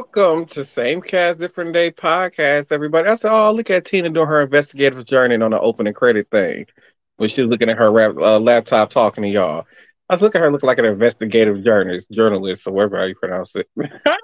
[0.00, 3.06] Welcome to Same Cast Different Day podcast, everybody.
[3.06, 6.64] I said, oh, look at Tina doing her investigative journey on the opening credit thing
[7.18, 9.66] when she was looking at her rap, uh, laptop talking to y'all.
[10.08, 13.54] I was looking at her looking like an investigative journalist, journalist, or whatever you pronounce
[13.54, 13.68] it.
[14.06, 14.16] I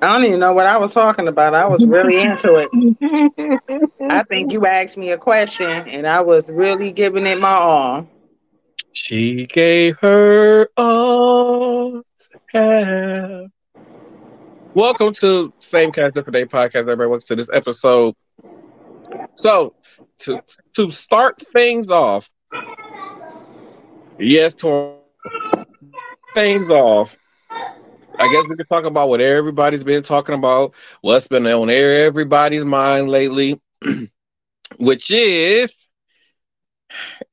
[0.00, 1.54] don't even know what I was talking about.
[1.54, 3.60] I was really into it.
[4.10, 8.08] I think you asked me a question and I was really giving it my all.
[8.94, 13.51] She gave her all to have.
[14.74, 17.10] Welcome to Same Cast Different Day podcast, everybody.
[17.10, 18.14] Welcome to this episode.
[19.34, 19.74] So,
[20.20, 20.40] to
[20.76, 22.30] to start things off,
[24.18, 24.96] yes, to
[26.34, 27.16] things off.
[28.18, 32.64] I guess we can talk about what everybody's been talking about, what's been on everybody's
[32.64, 33.60] mind lately,
[34.78, 35.88] which is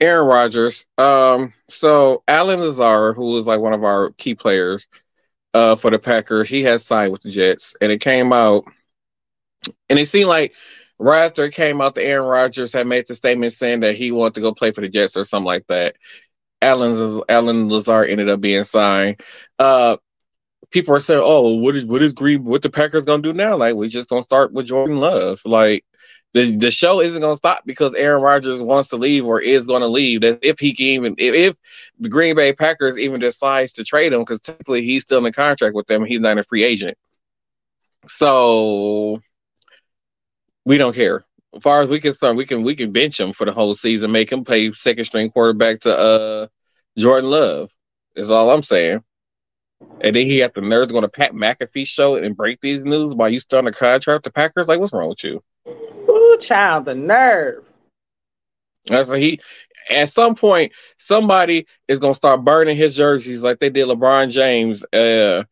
[0.02, 0.86] Aaron Rodgers.
[0.98, 4.88] Um, so Allen Lazard, who was like one of our key players,
[5.54, 6.50] uh, for the Packers.
[6.50, 8.66] He has signed with the Jets, and it came out,
[9.90, 10.54] and it seemed like
[10.98, 14.12] right after it came out, the Aaron Rodgers had made the statement saying that he
[14.12, 15.96] wanted to go play for the Jets or something like that.
[16.62, 19.22] Allen Allen Lazard ended up being signed.
[19.58, 19.98] Uh,
[20.72, 22.44] people are saying, "Oh, what is what is Green?
[22.44, 23.56] What the Packers gonna do now?
[23.58, 25.42] Like, we just gonna start with Jordan Love?
[25.46, 25.86] Like,
[26.34, 29.66] the the show isn't going to stop because Aaron Rodgers wants to leave or is
[29.66, 30.22] going to leave.
[30.22, 31.58] That if he can even if, if,
[32.00, 35.76] the Green Bay Packers even decides to trade him because technically he's still in contract
[35.76, 36.98] with them, he's not a free agent.
[38.08, 39.22] So
[40.66, 41.26] we don't care.
[41.56, 43.74] As far as we can start, we can we can bench him for the whole
[43.74, 46.48] season, make him play second string quarterback to uh
[46.98, 47.72] Jordan Love.
[48.16, 49.04] Is all I'm saying.
[50.02, 53.14] And then he had the nerds going to Pat McAfee show and break these news
[53.14, 54.26] while you still on the contract.
[54.26, 55.42] The Packers, like, what's wrong with you?
[56.40, 57.66] Child, the nerve.
[58.86, 59.40] That's he.
[59.90, 64.84] At some point, somebody is gonna start burning his jerseys like they did LeBron James
[64.94, 65.44] uh,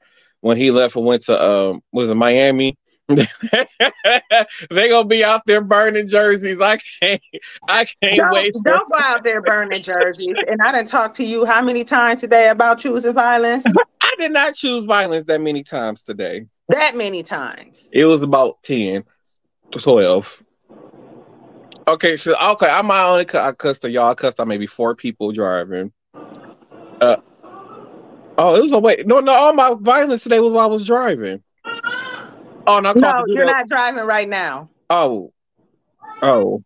[0.41, 2.77] when he left and went to um, was it Miami.
[3.09, 6.59] they gonna be out there burning jerseys.
[6.61, 7.21] I can't.
[7.67, 8.55] I can't don't, wait.
[8.63, 10.33] Don't go out there burning jerseys.
[10.47, 13.65] and I didn't talk to you how many times today about choosing violence.
[14.01, 16.47] I did not choose violence that many times today.
[16.69, 17.89] That many times.
[17.93, 19.05] It was about ten.
[19.71, 20.43] 12.
[21.87, 24.11] Okay, so okay, I might only I cussed y'all.
[24.11, 25.93] I cussed out maybe four people driving.
[26.99, 27.15] Uh,
[28.37, 29.07] oh, it was a wait.
[29.07, 31.41] No, no, all my violence today was while I was driving.
[32.67, 34.69] Oh no, no, you're not driving right now.
[34.89, 35.31] Oh,
[36.21, 36.61] oh.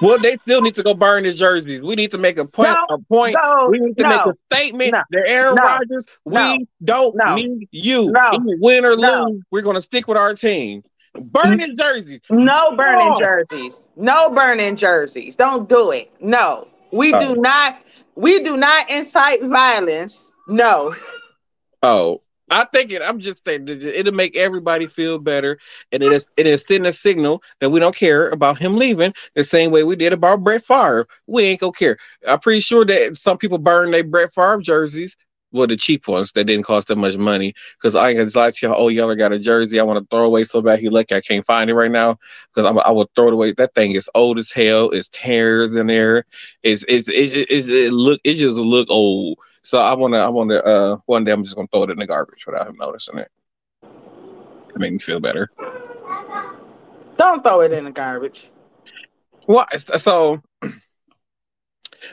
[0.00, 1.80] Well, they still need to go burn his jerseys.
[1.80, 2.76] We need to make a point.
[2.90, 3.36] No, a point.
[3.42, 4.92] No, we need to no, make a statement.
[4.92, 8.14] No, Aaron Rodgers, we don't need you.
[8.60, 10.82] Win or lose, we're going to stick with our team.
[11.20, 12.20] Burning jerseys.
[12.30, 13.18] No burning oh.
[13.18, 13.88] jerseys.
[13.96, 15.36] No burning jerseys.
[15.36, 16.10] Don't do it.
[16.20, 16.68] No.
[16.92, 17.20] We oh.
[17.34, 17.82] do not
[18.14, 20.32] we do not incite violence.
[20.48, 20.94] No.
[21.82, 22.22] Oh.
[22.50, 23.02] I think it.
[23.02, 25.58] I'm just saying it'll make everybody feel better,
[25.90, 29.12] and it is it is sending a signal that we don't care about him leaving
[29.34, 31.08] the same way we did about Brett Favre.
[31.26, 31.98] We ain't gonna care.
[32.26, 35.16] I'm pretty sure that some people burn their Brett Favre jerseys
[35.56, 37.54] well, the cheap ones that didn't cost that much money.
[37.76, 40.06] Because I ain't gonna lie to you, oh, y'all got a jersey I want to
[40.14, 40.78] throw away so bad.
[40.78, 42.18] He lucky I can't find it right now
[42.54, 43.52] because I would throw it away.
[43.52, 44.90] That thing is old as hell.
[44.90, 46.24] It's tears in there.
[46.62, 49.38] It's it's, it's, it's it look it just look old.
[49.62, 52.06] So I wanna I wanna uh one day I'm just gonna throw it in the
[52.06, 53.30] garbage without him noticing it.
[53.82, 55.50] It make me feel better.
[57.16, 58.50] Don't throw it in the garbage.
[59.46, 60.00] What?
[60.00, 60.42] So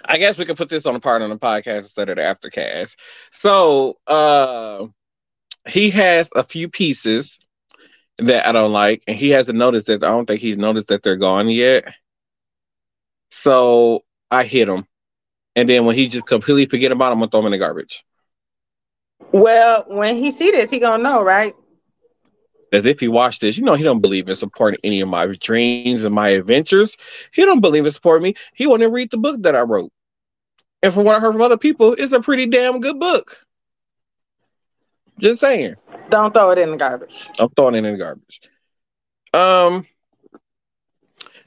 [0.06, 2.22] I guess we could put this on a part on the podcast instead of the
[2.22, 2.96] aftercast.
[3.32, 4.88] So uh
[5.68, 7.40] he has a few pieces
[8.18, 11.04] that I don't like, and he hasn't noticed that I don't think he's noticed that
[11.04, 11.86] they're gone yet.
[13.32, 14.86] So I hit him.
[15.56, 18.04] And then when he just completely forget about them, gonna throw him in the garbage.
[19.32, 21.56] Well, when he see this, he gonna know, right?
[22.74, 23.58] As if he watched this.
[23.58, 26.98] You know, he don't believe in supporting any of my dreams and my adventures.
[27.32, 28.36] He don't believe in supporting me.
[28.54, 29.92] He want to read the book that I wrote.
[30.82, 33.38] And from what I heard from other people, it's a pretty damn good book.
[35.20, 35.76] Just saying.
[36.10, 37.30] Don't throw it in the garbage.
[37.40, 38.42] I'm throwing it in the garbage.
[39.34, 39.88] Um,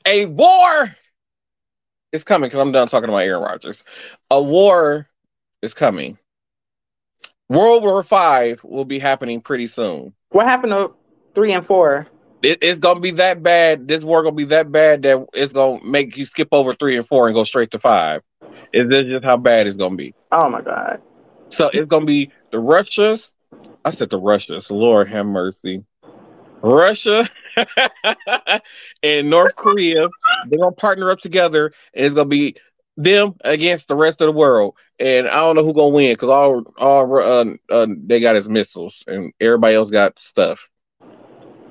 [0.06, 0.90] a war
[2.12, 3.82] is coming because I'm done talking about Aaron Rodgers.
[4.30, 5.08] A war
[5.60, 6.16] is coming.
[7.48, 10.14] World War Five will be happening pretty soon.
[10.30, 10.94] What happened to
[11.36, 12.08] three and four.
[12.42, 13.86] It, it's gonna be that bad.
[13.86, 17.06] This war gonna be that bad that it's gonna make you skip over three and
[17.06, 18.22] four and go straight to five.
[18.72, 20.14] Is this just how bad it's gonna be?
[20.32, 21.00] Oh my god!
[21.50, 23.32] So it's gonna be the Russians.
[23.84, 24.68] I said the Russians.
[24.70, 25.84] Lord have mercy.
[26.62, 27.28] Russia
[29.02, 30.08] and North Korea.
[30.48, 32.56] They're gonna partner up together, and it's gonna be
[32.96, 36.30] them against the rest of the world, and I don't know who's gonna win because
[36.30, 40.68] all all uh, uh, they got is missiles, and everybody else got stuff.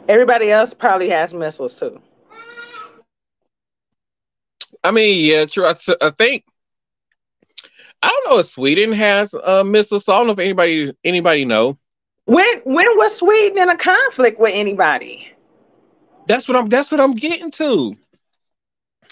[0.08, 2.02] Everybody else probably has missiles too.
[4.84, 5.66] I mean, yeah, true.
[5.66, 6.46] I, I think
[8.04, 10.06] I don't know if Sweden has uh, missiles.
[10.06, 11.78] So I don't know if anybody anybody know.
[12.26, 15.28] When when was Sweden in a conflict with anybody?
[16.28, 16.70] That's what I'm.
[16.70, 17.96] That's what I'm getting to.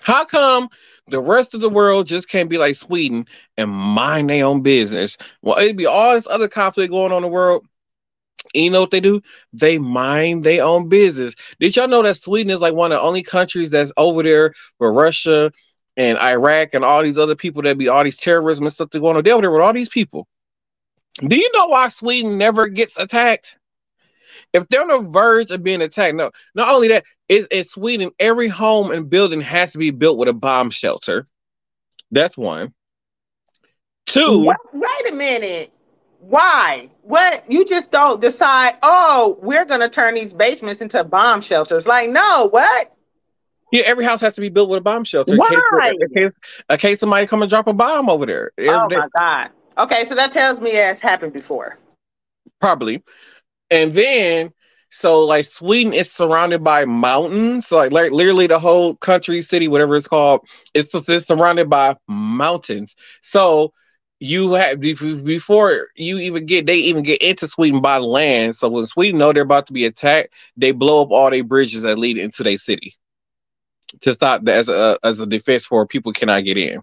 [0.01, 0.69] How come
[1.07, 3.25] the rest of the world just can't be like Sweden
[3.57, 5.17] and mind their own business?
[5.41, 7.65] Well, it'd be all this other conflict going on in the world.
[8.53, 9.21] You know what they do?
[9.51, 11.35] They mind their own business.
[11.59, 14.53] Did y'all know that Sweden is like one of the only countries that's over there
[14.79, 15.51] with Russia
[15.97, 18.99] and Iraq and all these other people that be all these terrorism and stuff that
[18.99, 19.27] going on?
[19.27, 20.27] Over there with all these people.
[21.27, 23.57] Do you know why Sweden never gets attacked?
[24.51, 28.11] If they're on the verge of being attacked, no, not only that, is in Sweden,
[28.19, 31.27] every home and building has to be built with a bomb shelter.
[32.11, 32.73] That's one.
[34.05, 34.39] Two.
[34.39, 34.57] What?
[34.73, 35.72] Wait a minute.
[36.27, 36.89] Why?
[37.01, 37.43] What?
[37.51, 41.85] You just don't decide, oh, we're going to turn these basements into bomb shelters.
[41.85, 42.95] Like, no, what?
[43.71, 45.35] Yeah, every house has to be built with a bomb shelter.
[45.35, 45.47] Why?
[45.49, 46.31] In case, in case,
[46.69, 48.51] in case somebody come and drop a bomb over there.
[48.59, 49.49] Oh, my God.
[49.77, 51.77] Okay, so that tells me it's happened before.
[52.61, 53.03] Probably.
[53.69, 54.53] And then,
[54.89, 57.67] so like Sweden is surrounded by mountains.
[57.67, 60.41] So like, like literally the whole country, city, whatever it's called,
[60.73, 62.95] it's, it's surrounded by mountains.
[63.23, 63.73] So
[64.23, 68.55] you have before you even get they even get into Sweden by land.
[68.55, 71.83] So when Sweden know they're about to be attacked, they blow up all their bridges
[71.83, 72.95] that lead into their city
[73.99, 76.81] to stop as a as a defense for people cannot get in.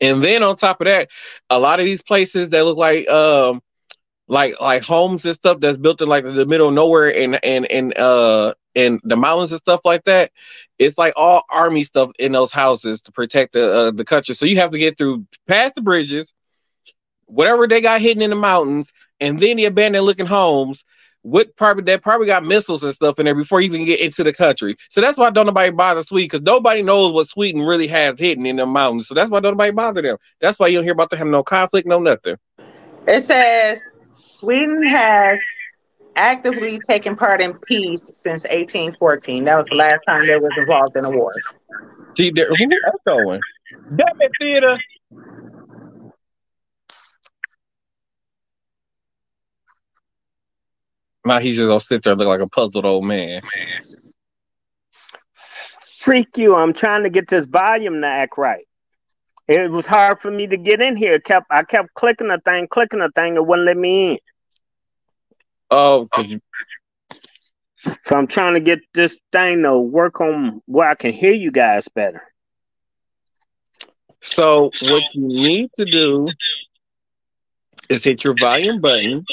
[0.00, 1.10] And then on top of that,
[1.50, 3.60] a lot of these places that look like um
[4.28, 7.66] like like homes and stuff that's built in like the middle of nowhere and and
[7.68, 10.30] and uh in the mountains and stuff like that.
[10.78, 14.36] It's like all army stuff in those houses to protect the uh, the country.
[14.36, 16.32] So you have to get through past the bridges,
[17.26, 20.84] whatever they got hidden in the mountains, and then the abandoned looking homes.
[21.22, 24.22] What probably that probably got missiles and stuff in there before you even get into
[24.22, 24.76] the country.
[24.90, 28.44] So that's why don't nobody bother Sweden because nobody knows what Sweden really has hidden
[28.44, 29.08] in the mountains.
[29.08, 30.18] So that's why don't nobody bother them.
[30.42, 32.36] That's why you don't hear about them having no conflict, no nothing.
[33.06, 33.80] It says
[34.16, 35.40] Sweden has
[36.16, 39.44] actively taken part in peace since 1814.
[39.44, 41.32] That was the last time they was involved in a war.
[42.16, 42.70] See, there, who
[43.06, 43.40] echoing?
[43.96, 44.78] Damn it, theater.
[45.12, 45.63] Uh,
[51.24, 53.40] Now he's just gonna sit there and look like a puzzled old man.
[55.98, 56.54] Freak you!
[56.54, 58.66] I'm trying to get this volume to act right.
[59.48, 61.14] It was hard for me to get in here.
[61.14, 64.18] It kept I kept clicking the thing, clicking the thing, it wouldn't let me in.
[65.70, 66.40] Oh, you...
[68.04, 71.50] so I'm trying to get this thing to work on where I can hear you
[71.50, 72.22] guys better.
[74.22, 76.28] So what you need to do
[77.88, 79.24] is hit your volume button.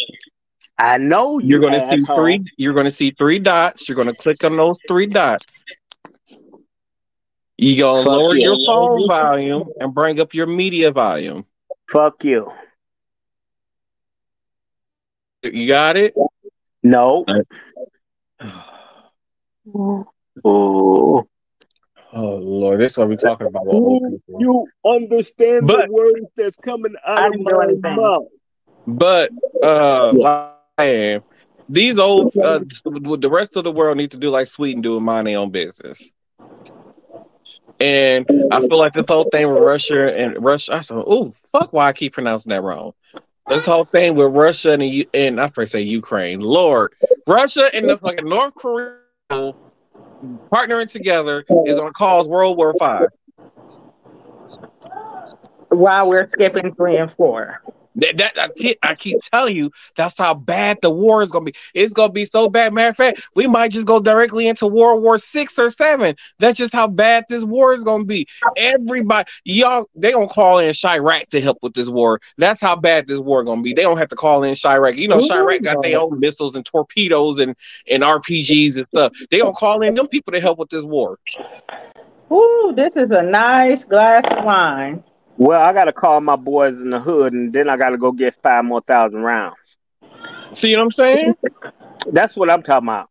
[0.77, 2.44] I know you you're going to see three.
[2.57, 3.88] You're going to see three dots.
[3.88, 5.45] You're going to click on those three dots.
[7.62, 8.41] You gonna Fuck lower you.
[8.41, 11.45] your phone volume and bring up your media volume.
[11.91, 12.51] Fuck you.
[15.44, 16.15] You got it?
[16.81, 17.23] No.
[19.75, 20.07] oh.
[20.44, 21.28] oh
[22.13, 23.66] Lord, this is what we're talking about.
[24.40, 28.25] You understand but, the words that's coming out of my mouth.
[28.87, 29.30] But
[29.61, 30.56] uh I
[31.69, 35.28] These old uh, the rest of the world need to do like Sweden do and
[35.30, 36.09] own business.
[37.80, 41.73] And I feel like this whole thing with Russia and Russia, I said, oh fuck,
[41.73, 42.94] why I keep pronouncing that wrong.
[43.47, 46.94] This whole thing with Russia and the, and I first say Ukraine, Lord,
[47.26, 48.97] Russia and the fucking North Korea
[50.52, 53.07] partnering together is going to cause World War Five.
[55.69, 57.61] While we're skipping three and four.
[57.95, 61.45] That, that I, keep, I keep telling you, that's how bad the war is gonna
[61.45, 61.54] be.
[61.74, 62.74] It's gonna be so bad.
[62.74, 66.16] Matter of fact, we might just go directly into World War Six or Seven.
[66.40, 68.28] That's just how bad this war is gonna be.
[68.56, 72.21] Everybody, y'all, they gonna call in Chirac to help with this war.
[72.38, 73.74] That's how bad this war is gonna be.
[73.74, 74.98] They don't have to call in Chirac.
[74.98, 77.56] You know, Chirac got their own missiles and torpedoes and
[77.90, 79.14] and RPGs and stuff.
[79.30, 81.19] They gonna call in them people to help with this war.
[82.31, 85.04] Ooh, this is a nice glass of wine.
[85.42, 88.36] Well, I gotta call my boys in the hood, and then I gotta go get
[88.44, 89.57] five more thousand rounds.
[90.54, 91.33] See what I'm saying?
[92.12, 93.10] That's what I'm talking about.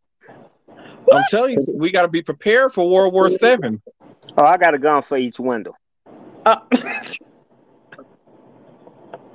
[1.11, 3.83] I'm telling you, we gotta be prepared for World War Seven.
[4.37, 5.75] Oh, I got a gun for each window.
[6.47, 6.55] Uh,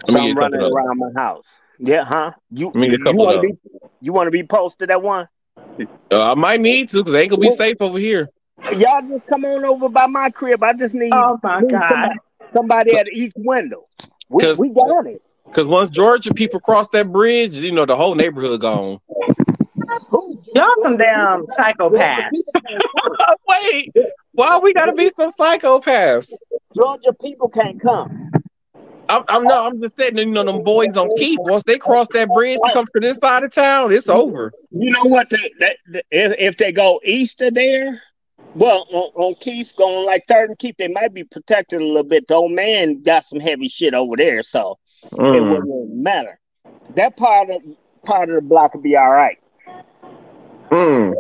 [0.08, 1.48] so I'm running around my house.
[1.78, 2.32] Yeah, huh?
[2.50, 3.56] You you want to be
[4.00, 5.28] you want to be posted at one?
[6.10, 8.30] Uh, I might need to because they ain't gonna be safe over here.
[8.72, 10.64] Y'all just come on over by my crib.
[10.64, 11.12] I just need.
[11.14, 12.08] Oh my god!
[12.56, 13.86] Somebody at each window.
[14.30, 15.22] We, 'Cause- we got it.
[15.46, 19.00] Because once Georgia people cross that bridge, you know the whole neighborhood gone.
[20.56, 22.30] Y'all some damn psychopaths.
[23.50, 23.92] Wait,
[24.34, 26.32] why we gotta be some psychopaths?
[26.76, 28.32] Georgia people can't come.
[29.08, 31.40] I'm, I'm no, I'm just saying, you know, them boys on keep.
[31.42, 34.52] Once they cross that bridge and come to this side of town, it's over.
[34.72, 35.30] You know what?
[35.30, 38.02] They, they, they- if, if they go east of there,
[38.56, 42.04] well, on, on Keith, going like third and Keith, they might be protected a little
[42.04, 42.28] bit.
[42.28, 45.50] The old man got some heavy shit over there, so it Mm.
[45.50, 46.40] wouldn't really matter.
[46.96, 47.62] That part of
[48.06, 49.38] part of the block would be all right.
[50.72, 51.14] Mm.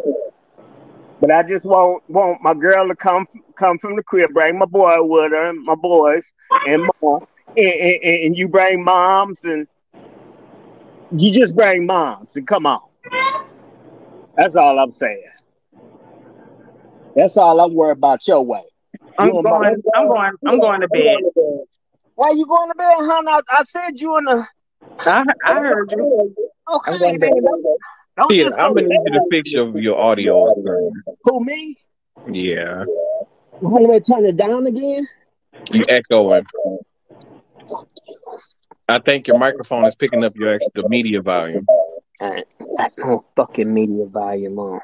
[1.19, 3.25] But I just want want my girl to come
[3.55, 6.31] come from the crib, bring my boy with her, and my boys,
[6.67, 7.25] and mom,
[7.57, 9.67] and, and, and you bring moms, and
[11.11, 12.81] you just bring moms, and come on.
[14.37, 15.23] That's all I'm saying.
[17.15, 18.61] That's all I'm worried about your way.
[19.17, 19.83] I'm You and my- going.
[19.95, 20.31] I'm going.
[20.47, 21.17] I'm going to bed.
[22.15, 23.27] Why you going to bed, hon?
[23.27, 24.45] I, I said you in the
[24.99, 26.33] I, I heard you.
[26.73, 26.91] okay.
[26.93, 27.79] I'm going then don't-
[28.17, 30.47] don't Peter, I'm gonna to need you to fix your, your audio.
[30.63, 30.89] sir.
[31.25, 31.75] Who me?
[32.31, 32.85] Yeah,
[33.59, 35.05] Want me to turn it down again?
[35.71, 36.45] you echoing.
[38.87, 41.65] I think your microphone is picking up your ex- the media volume.
[42.21, 42.43] I
[42.77, 44.79] got no fucking media volume on.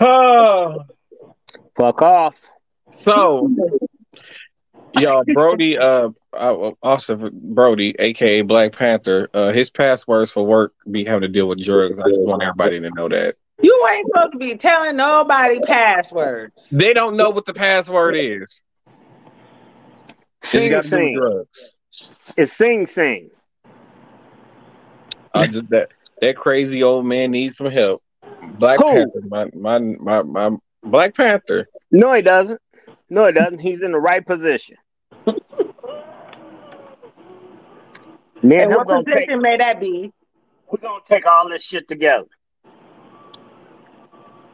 [0.00, 0.84] Oh,
[1.76, 2.40] Fuck off.
[2.90, 3.50] so
[4.92, 11.04] y'all, Brody, uh, uh, also Brody, aka Black Panther, uh, his passwords for work be
[11.04, 11.98] having to deal with drugs.
[11.98, 16.70] I just want everybody to know that You ain't supposed to be telling nobody passwords.
[16.72, 18.62] they don't know what the password is.
[20.52, 21.14] It's Sing got to do with sing.
[21.14, 21.48] drugs.
[22.36, 23.30] It's sing sing.
[25.34, 28.02] I just that that crazy old man needs some help.
[28.58, 28.86] Black Who?
[28.86, 30.50] Panther, my, my my my
[30.82, 31.66] Black Panther.
[31.90, 32.60] No, he doesn't.
[33.10, 33.60] No, he doesn't.
[33.60, 34.76] He's in the right position.
[38.42, 40.12] Me And and what gonna take, position may that be?
[40.70, 42.26] we're gonna take all this shit together.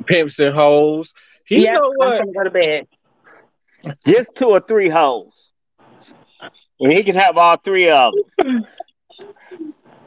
[0.07, 1.13] Pimps and hoes.
[1.49, 2.19] You yeah, know I'm what?
[2.19, 2.87] gonna go to bed.
[4.07, 5.53] Just two or three hoes.
[6.81, 8.67] And he can have all three of them.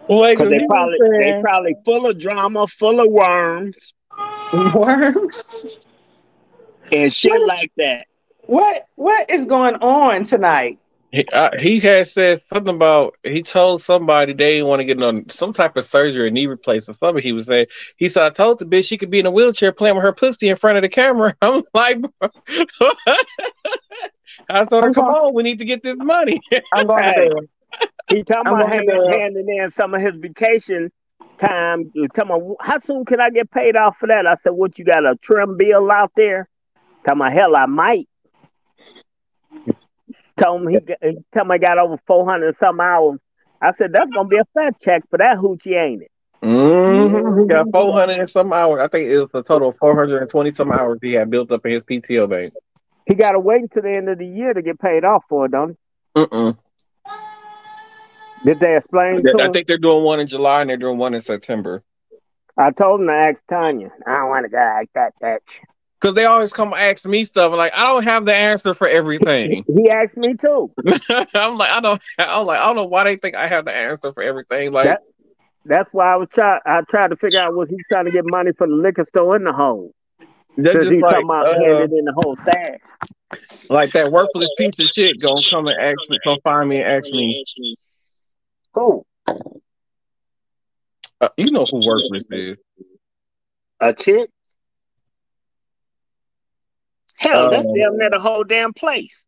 [0.07, 3.93] Wait, Because they probably know they probably full of drama, full of worms
[4.53, 5.81] Worms.
[6.91, 8.05] and shit like that.
[8.45, 10.79] What what is going on tonight?
[11.11, 15.01] He, uh, he had said something about he told somebody they didn't want to get
[15.01, 16.97] on some type of surgery, knee replacement.
[16.97, 17.67] Or something he was saying.
[17.97, 20.11] He said, "I told the bitch she could be in a wheelchair playing with her
[20.13, 21.99] pussy in front of the camera." I'm like,
[24.49, 26.41] I told her, "Come on, we need to get this money."
[26.73, 27.15] I'm going Hey.
[27.15, 27.49] to bed.
[28.09, 29.19] He talking I'm about going hand, to bed.
[29.19, 30.91] handing in some of his vacation
[31.39, 31.91] time.
[31.93, 34.27] He Talking about how soon can I get paid off for that?
[34.27, 36.47] I said, what you got a trim bill out there?
[37.05, 38.07] Talking about hell, I might.
[40.37, 43.19] Tell him he, got- he told me I got over four hundred some hours.
[43.61, 46.11] I said that's gonna be a fat check for that hoochie, ain't it?
[46.43, 47.39] Mm-hmm.
[47.41, 48.81] He got 400 and some hours.
[48.81, 51.71] I think it was a total of 420 some hours he had built up in
[51.71, 52.53] his PTO bank.
[53.05, 55.45] He got to wait until the end of the year to get paid off for
[55.45, 55.77] it, don't
[56.15, 56.21] he?
[56.21, 56.57] Mm-mm.
[58.45, 61.21] Did they explain I think they're doing one in July and they're doing one in
[61.21, 61.83] September.
[62.57, 63.91] I told him to ask Tanya.
[64.05, 65.39] I don't want to go like that, bitch.
[65.99, 67.51] Because they always come ask me stuff.
[67.51, 69.63] and like, I don't have the answer for everything.
[69.73, 70.71] He asked me too.
[71.33, 72.01] I'm like, I don't.
[72.19, 74.71] I'm like, I don't know why they think I have the answer for everything.
[74.71, 75.01] Like, That-
[75.65, 76.59] That's why I was trying.
[76.65, 79.37] I tried to figure out was he trying to get money for the liquor store
[79.37, 79.91] in the hole?
[80.61, 82.79] just he's like, talking about uh, handing in the whole stash.
[83.69, 86.91] like that worthless piece of shit gonna come and ask me, come find me and
[86.91, 87.43] ask me.
[88.73, 89.05] Who?
[91.21, 92.57] Uh, you know who worthless is?
[93.79, 94.29] A chick?
[97.19, 99.25] Hell, that's Uh, damn near the whole damn place.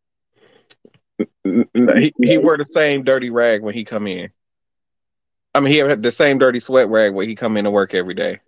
[1.44, 4.30] He he wear the same dirty rag when he come in.
[5.54, 7.94] I mean, he had the same dirty sweat rag when he come in to work
[7.94, 8.40] every day.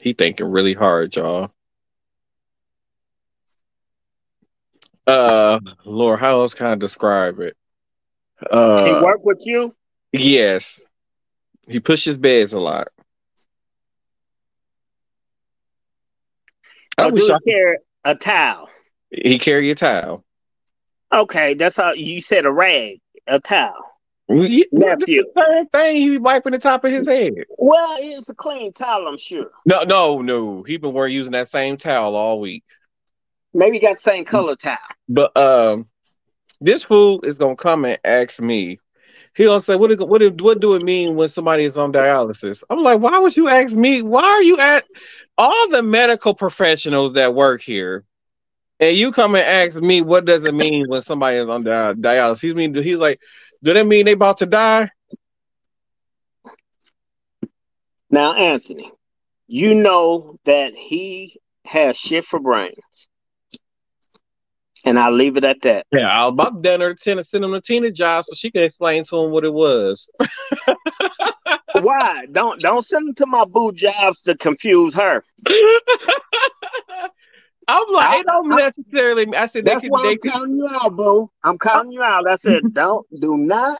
[0.00, 1.50] He thinking really hard, y'all.
[5.08, 7.56] Uh, Lord, how else can I describe it?
[8.50, 9.72] Uh, he work with you?
[10.12, 10.80] yes,
[11.66, 12.88] he pushes beds a lot.
[16.98, 18.68] I Or wish do I he carry a towel?
[19.10, 20.24] he carry a towel.
[21.10, 23.72] Okay, that's how you said a rag, a towel.
[24.28, 25.24] Yeah, Nephew.
[25.34, 25.96] the same thing.
[25.96, 27.32] He wiping the top of his head.
[27.56, 29.50] Well, it's a clean towel, I'm sure.
[29.64, 30.62] No, no, no.
[30.64, 32.62] He been wearing using that same towel all week.
[33.54, 34.76] Maybe he got the same color towel.
[35.08, 35.88] But um,
[36.60, 38.78] this fool is gonna come and ask me.
[39.34, 42.62] he'll say, "What do, what do, what do it mean when somebody is on dialysis?"
[42.70, 44.02] I'm like, "Why would you ask me?
[44.02, 44.84] Why are you at
[45.36, 48.04] all the medical professionals that work here?"
[48.80, 51.94] And you come and ask me, what does it mean when somebody is on di-
[51.94, 52.40] dialysis?
[52.40, 53.20] He's mean, he's like,
[53.62, 54.88] do that mean they about to die?
[58.10, 58.92] Now, Anthony,
[59.48, 62.78] you know that he has shit for brains.
[64.88, 65.86] And I'll leave it at that.
[65.92, 69.18] Yeah, I'll about dinner to send him to Tina job so she can explain to
[69.18, 70.08] him what it was.
[71.82, 72.24] Why?
[72.32, 75.22] Don't don't send him to my boo jobs to confuse her.
[77.68, 79.26] I'm like, I, it don't I, necessarily.
[79.36, 81.30] I said that's they can, why they I'm can, calling you out, boo.
[81.44, 82.26] I'm calling you out.
[82.26, 83.78] I said, don't do not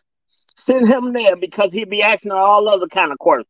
[0.59, 3.49] send him there because he'd be asking all other kind of questions.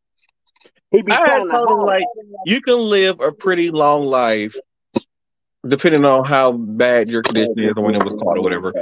[0.93, 2.05] He'd be I told him like
[2.47, 4.55] you can live a pretty long life,
[5.69, 8.73] depending on how bad your condition is or when it was caught or whatever.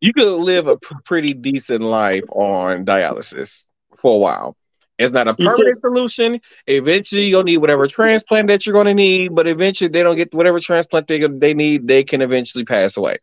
[0.00, 3.62] You could live a p- pretty decent life on dialysis
[3.96, 4.56] for a while.
[4.98, 6.40] It's not a permanent solution.
[6.68, 10.32] Eventually, you'll need whatever transplant that you're going to need, but eventually, they don't get
[10.32, 13.16] whatever transplant they, they need, they can eventually pass away.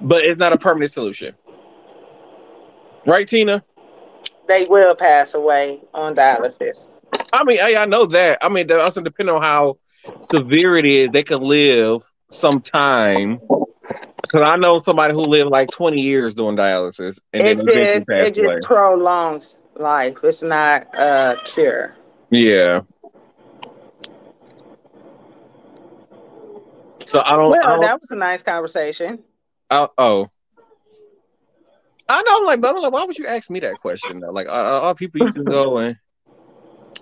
[0.00, 1.36] But it's not a permanent solution.
[3.06, 3.62] Right, Tina?
[4.48, 6.98] They will pass away on dialysis.
[7.32, 8.38] I mean, I, I know that.
[8.42, 9.78] I mean, also depending on how
[10.20, 13.40] severe it is, they can live some time.
[14.22, 17.18] Because I know somebody who lived like 20 years doing dialysis.
[17.32, 18.60] And it just, it just away.
[18.62, 20.18] prolongs life.
[20.22, 21.96] It's not a cure.
[22.30, 22.82] Yeah.
[27.06, 27.50] So I don't.
[27.50, 29.18] Well, I don't, that was a nice conversation.
[29.68, 30.28] Uh, oh.
[32.08, 34.20] I know, I'm like, but I'm like, why would you ask me that question?
[34.20, 34.30] Though?
[34.30, 35.96] Like, uh, all people you can go and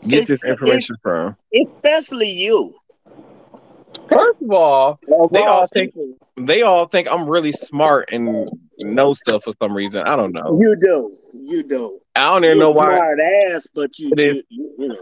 [0.03, 1.37] get it's, this information from.
[1.55, 2.75] Especially you.
[4.11, 5.01] First of all,
[5.31, 5.95] they all think
[6.37, 10.03] they all think I'm really smart and know stuff for some reason.
[10.03, 10.59] I don't know.
[10.61, 11.15] You do.
[11.33, 12.01] You do.
[12.15, 12.97] I don't even You're know why.
[12.97, 14.97] Smart ass, but you, is, you, you know.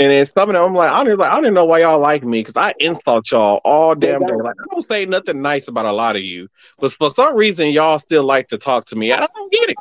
[0.00, 1.66] And then some of them, I'm like, I don't even, like, I don't even know
[1.66, 4.34] why y'all like me because I insult y'all all damn day.
[4.34, 7.68] Like I don't say nothing nice about a lot of you, but for some reason
[7.68, 9.12] y'all still like to talk to me.
[9.12, 9.76] I don't get it.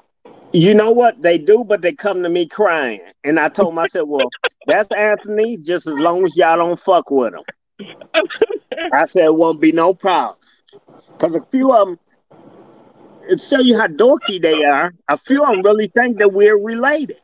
[0.54, 4.08] You know what they do, but they come to me crying, and I told myself,
[4.08, 4.30] "Well,
[4.68, 5.58] that's Anthony.
[5.58, 7.42] Just as long as y'all don't fuck with him."
[8.94, 10.38] I said, "It won't be no problem,"
[11.12, 12.00] because a few of them,
[13.30, 14.94] it show you how dorky they are.
[15.08, 17.20] A few of them really think that we're related.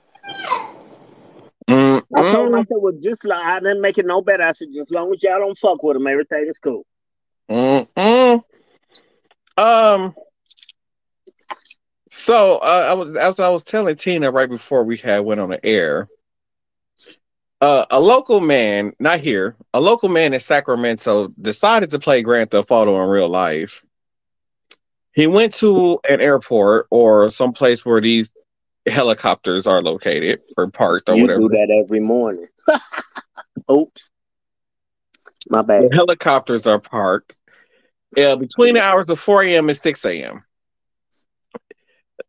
[1.70, 2.04] Mm-mm.
[2.16, 4.90] I told myself, "Well, just like I didn't make it no better." I said, "Just
[4.90, 6.86] as long as y'all don't fuck with them, everything is cool."
[7.50, 8.44] Mm-mm.
[9.58, 10.16] Um.
[12.10, 15.50] So uh, I was as I was telling Tina right before we had went on
[15.50, 16.08] the air.
[17.62, 22.52] Uh, a local man, not here, a local man in Sacramento decided to play Grand
[22.52, 23.84] Theft Auto in real life.
[25.12, 28.32] He went to an airport or some place where these
[28.86, 31.42] helicopters are located or parked or you whatever.
[31.42, 32.48] do that every morning.
[33.72, 34.10] Oops.
[35.50, 35.90] My bad.
[35.90, 37.36] The helicopters are parked
[38.18, 39.68] uh, between the hours of 4 a.m.
[39.70, 40.44] and 6 a.m.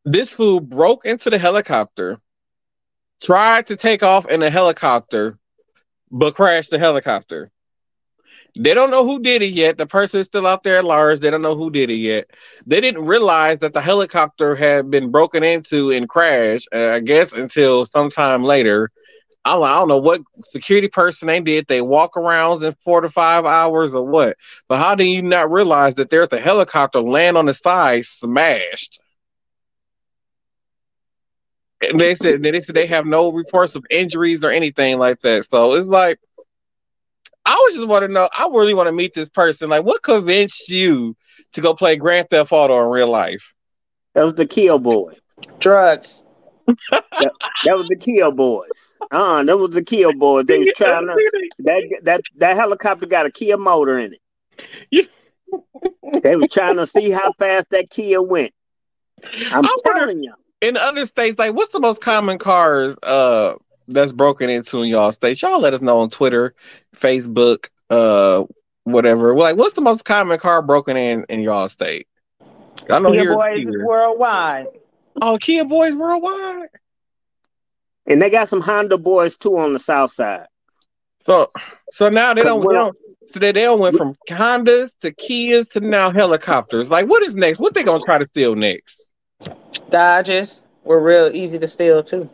[0.05, 2.19] This fool broke into the helicopter,
[3.23, 5.39] tried to take off in a helicopter,
[6.11, 7.51] but crashed the helicopter.
[8.59, 9.79] They don't know who did it yet.
[9.79, 11.21] The person is still out there at large.
[11.21, 12.31] They don't know who did it yet.
[12.67, 17.33] They didn't realize that the helicopter had been broken into and crashed, uh, I guess,
[17.33, 18.91] until sometime later.
[19.45, 21.67] I don't, I don't know what security person they did.
[21.67, 24.37] They walk around in four to five hours or what.
[24.69, 29.00] But how do you not realize that there's a helicopter land on the side smashed?
[31.83, 35.49] And they said they said they have no reports of injuries or anything like that.
[35.49, 36.19] So it's like
[37.47, 38.29] I was just want to know.
[38.37, 39.71] I really want to meet this person.
[39.71, 41.17] Like, what convinced you
[41.53, 43.55] to go play Grand Theft Auto in real life?
[44.15, 45.15] That was the Kia Boy.
[45.59, 46.25] Drugs.
[46.91, 47.05] that,
[47.65, 48.97] that, was the Kia Boys.
[49.11, 50.45] Uh, that was the Kia Boys.
[50.45, 54.15] They was trying to that that that helicopter got a Kia motor in
[54.93, 55.09] it.
[56.23, 58.53] they was trying to see how fast that Kia went.
[59.51, 60.33] I'm I telling you.
[60.61, 63.55] In other states, like what's the most common cars uh
[63.89, 66.55] that's broken into in y'all states, y'all let us know on Twitter,
[66.97, 68.45] Facebook, uh,
[68.85, 69.35] whatever.
[69.37, 72.07] Like, what's the most common car broken in in y'all state?
[72.89, 74.67] I know Kia Boys is worldwide.
[75.21, 76.69] Oh, Kia Boys worldwide.
[78.07, 80.47] And they got some Honda boys too on the south side.
[81.21, 81.51] So,
[81.91, 82.97] so now they don't, they don't
[83.27, 86.91] so they, they don't went from Hondas to Kias to now helicopters.
[86.91, 87.61] Like, what is next?
[87.61, 89.05] What they gonna try to steal next?
[89.91, 92.29] Dodges were real easy to steal too.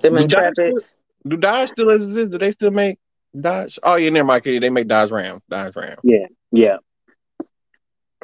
[0.00, 0.98] Them Intrepids.
[1.26, 2.30] Do Dodge still exist?
[2.30, 2.98] Do they still make
[3.38, 3.78] Dodge?
[3.82, 4.44] Oh yeah, never mind.
[4.44, 5.40] They make Dodge Ram.
[5.48, 5.98] Dodge Ram.
[6.02, 6.78] Yeah, yeah.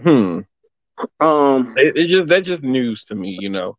[0.00, 0.40] Hmm.
[1.20, 3.76] Um, it, it just that's just news to me, you know.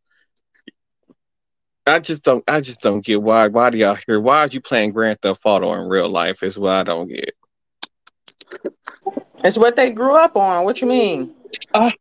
[1.85, 2.43] I just don't.
[2.49, 3.47] I just don't get why.
[3.47, 4.19] Why do y'all here?
[4.19, 6.43] Why are you playing Grand Theft Auto in real life?
[6.43, 7.35] Is what I don't get.
[9.43, 10.63] It's what they grew up on.
[10.63, 11.33] What you mean?
[11.73, 11.91] Uh,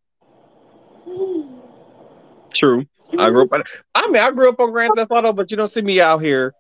[2.53, 2.87] true.
[3.19, 3.67] I grew up.
[3.95, 6.23] I mean, I grew up on Grand Theft Auto, but you don't see me out
[6.23, 6.55] here.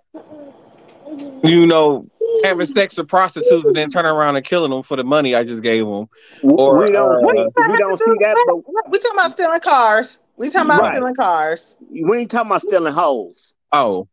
[1.44, 2.06] You know,
[2.44, 5.44] having sex with prostitutes and then turn around and killing them for the money I
[5.44, 6.08] just gave them.
[6.42, 7.34] Or we don't, uh, we
[7.76, 8.44] don't see that.
[8.46, 10.20] But we talking about stealing cars.
[10.36, 10.92] We talking about right.
[10.92, 11.76] stealing cars.
[11.90, 13.54] We ain't talking about stealing hoes.
[13.70, 14.08] Oh.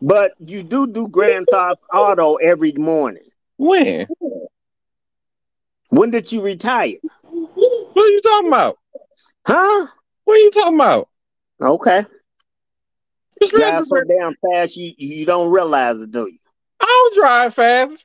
[0.00, 3.24] But you do do Grand Theft Auto every morning.
[3.56, 4.06] When?
[5.90, 6.96] When did you retire?
[7.22, 8.78] What are you talking about?
[9.46, 9.86] Huh?
[10.26, 11.08] What are you talking about?
[11.60, 12.02] Okay.
[13.40, 16.38] Just drive so damn fast you you don't realize it, do you?
[16.80, 18.04] I don't drive fast.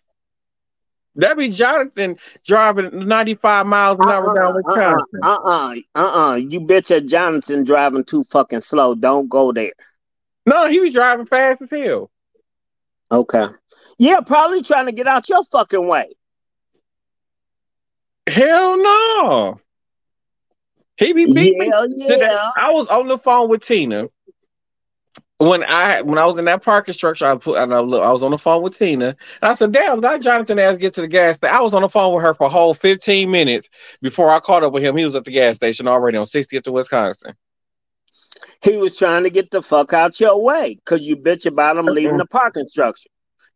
[1.16, 5.20] That be Jonathan driving 95 miles an hour uh-uh, down Wisconsin.
[5.24, 6.36] Uh uh-uh, uh uh.
[6.36, 8.94] You bet your Jonathan driving too fucking slow.
[8.94, 9.74] Don't go there.
[10.46, 12.12] No, he was driving fast as hell.
[13.12, 13.48] Okay.
[13.98, 16.16] Yeah, probably trying to get out your fucking way.
[18.30, 19.60] Hell no.
[21.02, 22.52] He be beating yeah, oh, yeah.
[22.56, 24.08] I was on the phone with Tina
[25.42, 28.12] when I when I was in that parking structure, I put and I, look, I
[28.12, 31.02] was on the phone with Tina, and I said, "Damn, that Jonathan ass get to
[31.02, 33.68] the gas station." I was on the phone with her for a whole fifteen minutes
[34.02, 34.96] before I caught up with him.
[34.96, 37.34] He was at the gas station already on 60th to Wisconsin.
[38.62, 41.88] He was trying to get the fuck out your way because you bitch about him
[41.88, 41.94] uh-uh.
[41.94, 43.10] leaving the parking structure.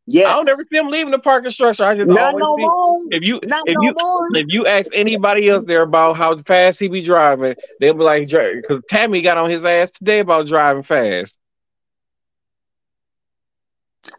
[0.07, 1.83] Yeah, I don't ever see him leaving the parking structure.
[1.83, 2.99] I just Not always no see more.
[3.09, 4.29] if you Not if no you more.
[4.33, 8.27] if you ask anybody else there about how fast he be driving, they'll be like,
[8.29, 11.35] because Tammy got on his ass today about driving fast.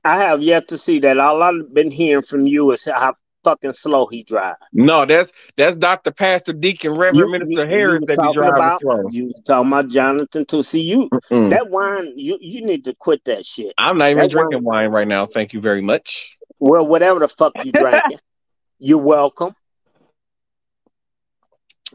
[0.04, 1.18] I have yet to see that.
[1.18, 3.14] All I've been hearing from you is how
[3.46, 4.58] fucking slow he drives.
[4.72, 8.48] No, that's that's Doctor Pastor Deacon Reverend You, Minister you, Harris you that be talking
[8.48, 9.10] driving about slow.
[9.10, 10.62] you talking about Jonathan too.
[10.62, 11.50] See you Mm-mm.
[11.50, 12.12] that wine.
[12.16, 13.74] You you need to quit that shit.
[13.78, 14.64] I'm not even That drinking wine.
[14.64, 15.26] wine right now.
[15.26, 16.36] Thank you very much.
[16.60, 18.18] Well, whatever the fuck you drinking,
[18.78, 19.54] you're welcome.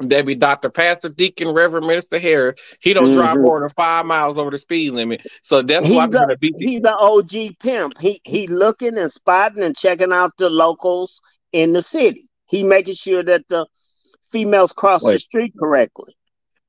[0.08, 2.60] Be Doctor Pastor Deacon Reverend Minister Harris.
[2.82, 3.42] He don't drive Mhm.
[3.42, 5.22] more than five miles over the speed limit.
[5.44, 6.54] So that's why He's I'm gonna you.
[6.58, 7.98] he's the OG pimp.
[8.00, 12.30] He he looking and spotting and checking out the locals in the city.
[12.48, 13.66] He making sure that the
[14.32, 16.14] females cross the street correctly.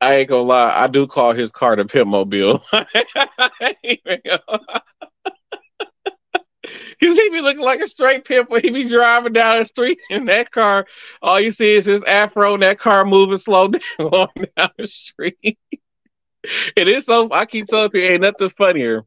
[0.00, 0.72] I ain't gonna lie.
[0.74, 2.62] I do call his car the pimp mobile.
[7.00, 9.98] Cause he be looking like a straight pimp when he be driving down the street
[10.10, 10.86] in that car.
[11.20, 13.68] All you see is his afro and that car moving slow
[13.98, 15.58] down down the street.
[16.76, 19.04] It is so I keep telling people ain't nothing funnier.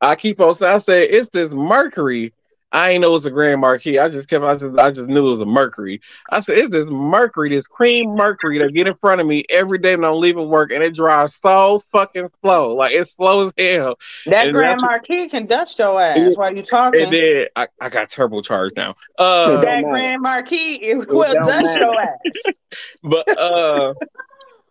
[0.00, 2.32] I keep on saying I say it's this Mercury.
[2.70, 3.98] I ain't know it was a Grand Marquis.
[3.98, 6.00] I just kept I just I just knew it was a Mercury.
[6.30, 9.78] I said it's this Mercury, this cream Mercury that get in front of me every
[9.78, 12.74] day when I'm leaving work and it drives so fucking slow.
[12.74, 13.98] Like it's slow as hell.
[14.26, 17.04] That And Grand Marquis can dust your ass while you talking.
[17.04, 18.94] And then I, I got turbocharged now.
[19.18, 19.90] Uh that don't.
[19.90, 21.80] Grand Marquis it It will don't dust matter.
[21.80, 22.58] your ass.
[23.02, 23.94] but uh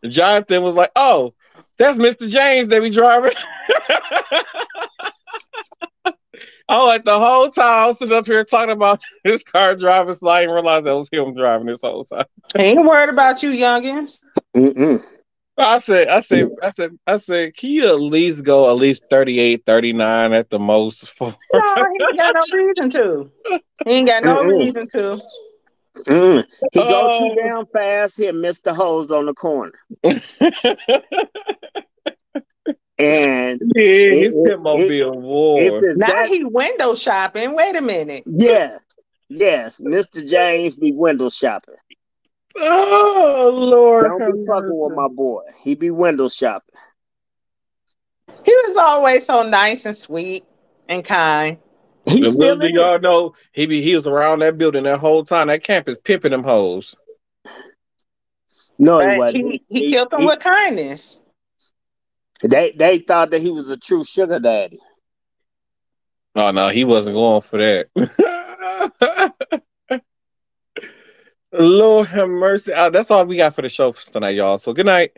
[0.08, 1.34] Jonathan was like, Oh,
[1.80, 2.30] that's Mr.
[2.30, 3.34] James that be driving.
[6.70, 10.14] I like the whole time I was sitting up here talking about his car driving,
[10.14, 12.26] so I didn't realize that was him driving this whole time.
[12.58, 14.20] Ain't worried about you, youngins.
[14.56, 15.02] Mm-mm.
[15.60, 19.04] I said, I said, I said, I said, can you at least go at least
[19.10, 21.08] 38, 39 at the most?
[21.10, 21.34] For...
[21.54, 23.32] No, he ain't got no reason to.
[23.86, 24.60] He ain't got no Mm-mm.
[24.60, 25.20] reason to.
[26.08, 26.46] Mm.
[26.74, 27.30] He goes Oh.
[27.30, 28.18] too damn fast.
[28.18, 29.74] He'll miss the hose on the corner.
[33.00, 35.82] And yeah, his It- it- pimp mobile if war.
[35.96, 37.54] Now that, he window shopping.
[37.56, 38.24] Wait a minute.
[38.26, 38.80] yes,
[39.30, 40.28] yes, Mr.
[40.28, 41.76] James be window shopping.
[42.60, 45.44] Oh Lord, Don't be fucking with my boy.
[45.62, 46.74] He be window shopping.
[48.44, 50.44] He was always so nice and sweet
[50.90, 51.58] and kind.
[52.06, 55.24] He The still do y'all know he be he was around that building that whole
[55.24, 55.50] time.
[55.50, 56.96] That campus pimping them hoes.
[58.80, 59.46] No, he But wasn't.
[59.46, 61.22] he, he killed them with kindness.
[62.44, 64.80] They they thought that he was a true sugar daddy.
[66.36, 69.32] Oh no, he wasn't going for that.
[71.52, 72.74] Lord have mercy.
[72.74, 74.58] Uh, that's all we got for the show for tonight, y'all.
[74.58, 75.12] So good night.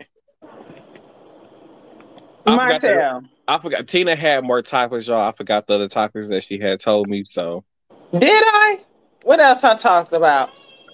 [2.46, 5.20] I forgot, that- I forgot Tina had more topics, y'all.
[5.20, 7.24] I forgot the other topics that she had told me.
[7.24, 7.64] So
[8.18, 8.78] did I?
[9.22, 10.50] What else I talked about?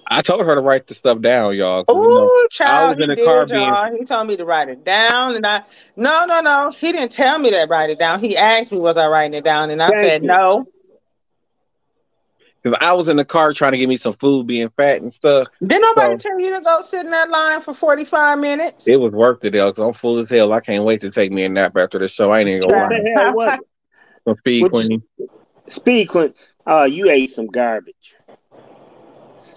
[0.09, 1.85] I told her to write the stuff down, y'all.
[1.85, 3.93] 'cause, you know, Oh, child, was in he the car did, y'all.
[3.99, 5.63] He told me to write it down, and I
[5.97, 6.71] no, no, no.
[6.71, 8.21] He didn't tell me to write it down.
[8.21, 10.29] He asked me was I writing it down, and I Thank said you.
[10.29, 10.67] no.
[12.63, 15.13] because I was in the car trying to get me some food, being fat and
[15.13, 15.47] stuff.
[15.65, 18.89] Did nobody so, tell you to go sit in that line for 45 minutes?
[18.89, 20.53] It was worth it, though, because I'm full as hell.
[20.53, 22.31] I can't wait to take me a nap after the show.
[22.33, 23.59] I ain't even gonna lie.
[24.27, 25.03] Some speed queen.
[25.69, 26.35] Speed queen.
[26.67, 28.15] Oh, you ate some garbage.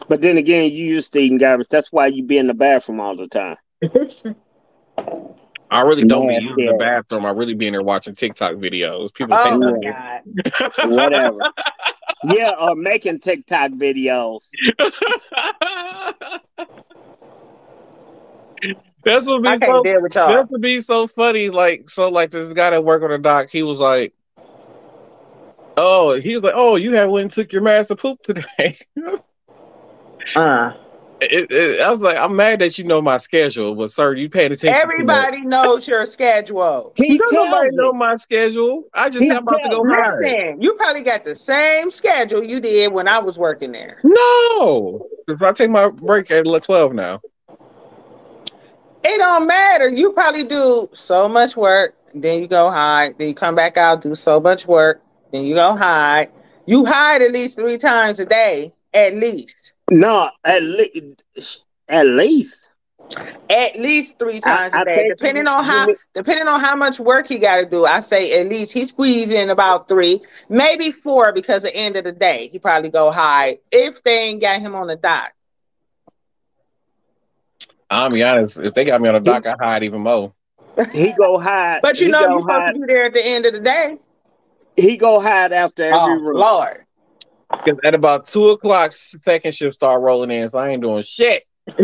[0.07, 1.67] But then again, you used to eating garbage.
[1.69, 3.57] That's why you be in the bathroom all the time.
[5.71, 7.25] I really don't be in the bathroom.
[7.25, 9.13] I really be in there watching TikTok videos.
[9.13, 10.21] People oh my God.
[10.89, 11.37] whatever.
[12.23, 14.41] yeah, or making TikTok videos.
[19.05, 19.81] That's what be so.
[19.83, 21.49] That's would be so funny.
[21.49, 23.47] Like so, like this guy that work on the dock.
[23.51, 24.13] He was like,
[25.77, 28.77] "Oh, he was like, oh, you have went and took your massive poop today."
[30.35, 30.73] Uh
[31.21, 34.29] it, it, I was like, I'm mad that you know my schedule, but sir, you
[34.29, 34.81] paid attention.
[34.81, 36.93] Everybody knows your schedule.
[36.95, 38.85] He don't nobody know my schedule.
[38.93, 42.93] I just am about to go Listen, you probably got the same schedule you did
[42.93, 43.99] when I was working there.
[44.03, 47.21] No, because I take my break at twelve now.
[49.03, 49.89] It don't matter.
[49.89, 54.01] You probably do so much work, then you go hide, then you come back out,
[54.01, 56.29] do so much work, then you go hide.
[56.65, 59.73] You hide at least three times a day, at least.
[59.91, 62.71] No, at least at least.
[63.49, 67.27] At least three times I, a day, depending on how depending on how much work
[67.27, 67.85] he got to do.
[67.85, 71.95] I say at least he squeezed in about three, maybe four, because at the end
[71.95, 75.33] of the day, he probably go high if they ain't got him on the dock.
[77.89, 80.31] I'll be honest, if they got me on the dock, I hide even more.
[80.93, 82.73] He go hide, but you know you're supposed hide.
[82.73, 83.97] to be there at the end of the day.
[84.75, 86.37] He go hide after every oh, room.
[86.37, 86.85] Lord.
[87.63, 91.45] Because at about two o'clock, second shift start rolling in, so I ain't doing shit.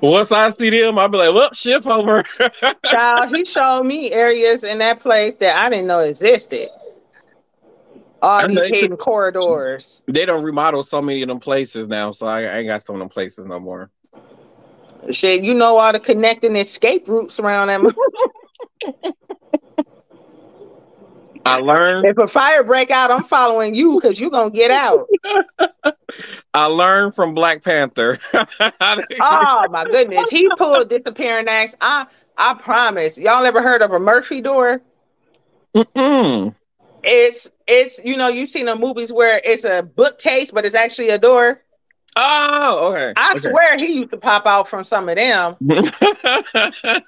[0.00, 2.24] Once I see them, I'll be like, "Well, shift over."
[2.84, 6.68] Child, he showed me areas in that place that I didn't know existed.
[8.22, 10.02] All these hidden corridors.
[10.06, 12.96] They don't remodel so many of them places now, so I, I ain't got some
[12.96, 13.90] of them places no more.
[15.10, 17.86] Shit, you know all the connecting escape routes around them.
[21.44, 25.08] I learned if a fire break out, I'm following you because you're gonna get out.
[26.54, 28.18] I learned from Black Panther.
[28.32, 31.74] oh my goodness, he pulled disappearing acts.
[31.80, 33.18] I I promise.
[33.18, 34.82] Y'all ever heard of a Murphy door?
[35.74, 36.54] Mm-mm.
[37.02, 41.08] It's it's you know you've seen the movies where it's a bookcase, but it's actually
[41.10, 41.62] a door.
[42.16, 43.14] Oh, okay.
[43.16, 43.38] I okay.
[43.38, 45.56] swear he used to pop out from some of them.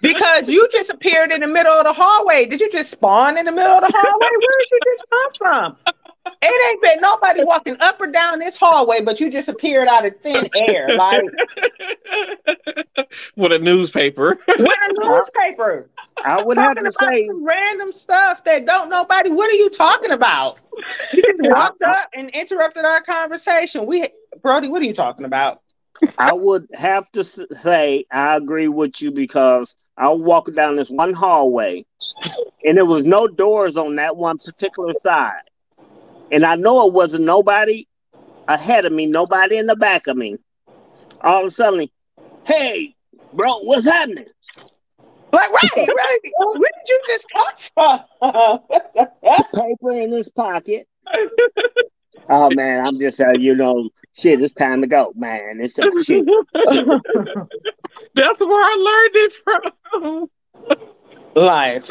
[0.01, 2.47] because you just appeared in the middle of the hallway.
[2.47, 4.29] Did you just spawn in the middle of the hallway?
[4.31, 5.95] Where did you just come from?
[6.27, 10.07] It ain't been nobody walking up or down this hallway, but you just appeared out
[10.07, 11.21] of thin air, like
[13.37, 14.39] with a newspaper.
[14.49, 15.91] with a newspaper.
[16.25, 19.31] I would have to say some random stuff that don't nobody.
[19.31, 20.61] What are you talking about?
[21.13, 23.87] You just walked up and interrupted our conversation.
[23.87, 24.09] We
[24.43, 25.61] Brody, what are you talking about?
[26.19, 30.91] I would have to say I agree with you because I was walking down this
[30.91, 31.85] one hallway
[32.65, 35.43] and there was no doors on that one particular side.
[36.31, 37.87] And I know it wasn't nobody
[38.49, 40.39] ahead of me, nobody in the back of me.
[41.21, 41.89] All of a sudden,
[42.47, 42.95] hey,
[43.33, 44.27] bro, what's happening?
[45.33, 46.19] Like, right, right.
[46.39, 48.61] Where did you just come from?
[49.55, 50.87] Paper in his pocket.
[52.29, 54.41] oh man, I'm just uh, you know, shit.
[54.41, 55.59] It's time to go, man.
[55.61, 56.25] It's just shit.
[58.15, 60.31] That's where I learned it from.
[61.35, 61.85] Like,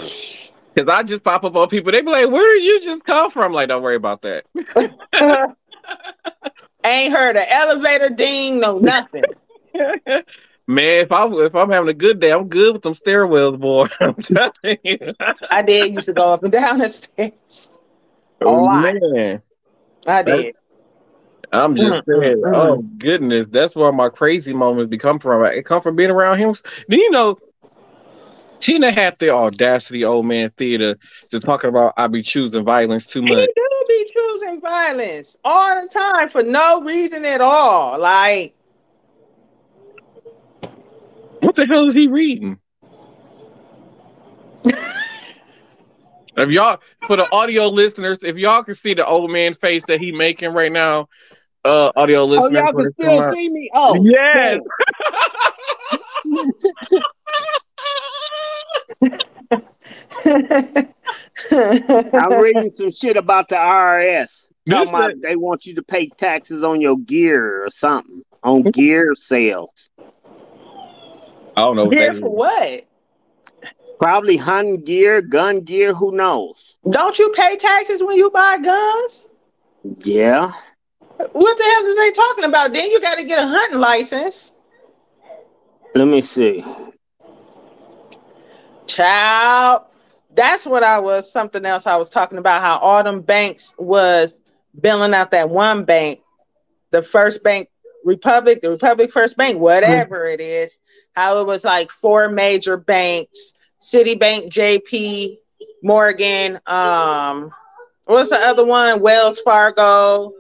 [0.73, 1.91] because I just pop up on people.
[1.91, 4.45] They be like, "Where did you just come from?" Like, don't worry about that.
[6.85, 9.23] Ain't heard an elevator ding, no nothing.
[10.65, 13.87] Man, if I if I'm having a good day, I'm good with them stairwells, boy.
[13.99, 15.13] I'm telling you.
[15.51, 17.77] I did used to go up and down the stairs.
[18.41, 18.95] A oh, lot.
[18.99, 19.41] Man.
[20.07, 20.55] I did.
[21.51, 25.45] I'm just saying, oh goodness, that's where my crazy moments become from.
[25.45, 26.55] It come from being around him.
[26.89, 27.37] Do you know
[28.63, 30.95] Tina had the audacity, old man theater,
[31.31, 33.31] to talking about I be choosing violence too much.
[33.31, 37.99] He do be choosing violence all the time for no reason at all.
[37.99, 38.55] Like
[41.41, 42.57] what the hell is he reading?
[44.63, 49.99] if y'all, for the audio listeners, if y'all can see the old man face that
[49.99, 51.09] he making right now,
[51.65, 52.53] uh, audio listeners.
[52.55, 53.69] Oh, y'all can still see me.
[53.73, 54.61] Oh, yes.
[62.21, 64.49] I'm reading some shit about the IRS.
[64.69, 69.13] Talking about they want you to pay taxes on your gear or something on gear
[69.15, 69.89] sales.
[71.55, 71.87] I don't know.
[71.87, 72.85] Gear for what?
[73.99, 76.77] Probably hunting gear, gun gear, who knows?
[76.89, 79.27] Don't you pay taxes when you buy guns?
[80.03, 80.51] Yeah.
[81.17, 82.73] What the hell is they talking about?
[82.73, 84.51] Then you got to get a hunting license.
[85.95, 86.63] Let me see.
[88.87, 89.83] Child,
[90.33, 91.31] that's what I was.
[91.31, 92.61] Something else I was talking about.
[92.61, 94.39] How Autumn banks was
[94.79, 96.21] bailing out that one bank,
[96.91, 97.69] the first bank,
[98.05, 100.77] Republic, the Republic First Bank, whatever it is.
[101.15, 105.37] How it was like four major banks: Citibank, JP,
[105.81, 106.59] Morgan.
[106.65, 107.51] Um,
[108.05, 109.01] what's the other one?
[109.01, 110.33] Wells Fargo.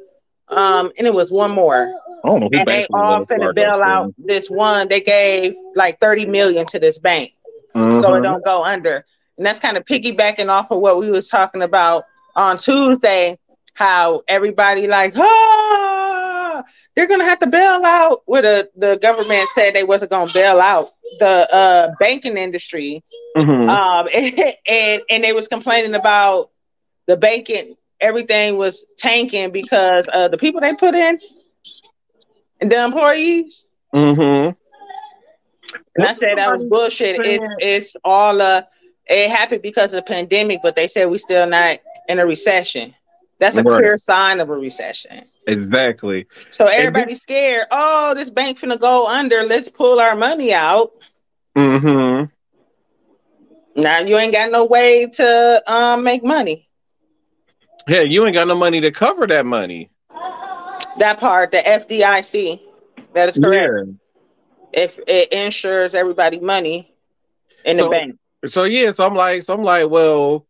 [0.49, 1.93] Um, and it was one more.
[2.23, 4.87] I don't know who And they all finna bail out this one.
[4.87, 7.33] They gave like 30 million to this bank
[7.91, 8.23] so it Mhm.
[8.23, 9.03] don't go under.
[9.37, 12.03] And that's kind of piggybacking off of what we was talking about
[12.35, 13.37] on Tuesday,
[13.73, 16.63] how everybody like, ah,
[16.95, 18.21] they're gonna have to bail out.
[18.25, 23.03] Where the, the government said they wasn't gonna bail out the uh, banking industry,
[23.35, 23.69] Mhm.
[23.69, 24.07] um,
[24.67, 26.49] and and they was complaining about
[27.07, 27.75] the banking.
[27.99, 31.19] Everything was tanking because uh, the people they put in
[32.61, 33.69] and the employees.
[33.93, 34.55] Mhm.
[35.95, 37.19] And I said that was bullshit.
[37.23, 38.63] It's it's all uh
[39.07, 42.93] it happened because of the pandemic, but they said we're still not in a recession.
[43.39, 43.75] That's a Right.
[43.75, 45.19] clear sign of a recession.
[45.47, 46.25] Exactly.
[46.49, 47.65] So everybody's scared.
[47.71, 49.43] Oh, this bank finna go under.
[49.43, 50.91] Let's pull our money out.
[51.57, 52.25] Mm-hmm.
[53.75, 56.69] Now you ain't got no way to um make money.
[57.87, 59.89] Yeah, you ain't got no money to cover that money.
[60.99, 62.61] That part, the FDIC.
[63.13, 63.73] That is correct.
[63.75, 63.93] Yeah.
[64.73, 66.93] If it insures everybody money
[67.65, 68.15] in the So- bank.
[68.47, 70.45] So yeah, so I'm like, so I'm like, well,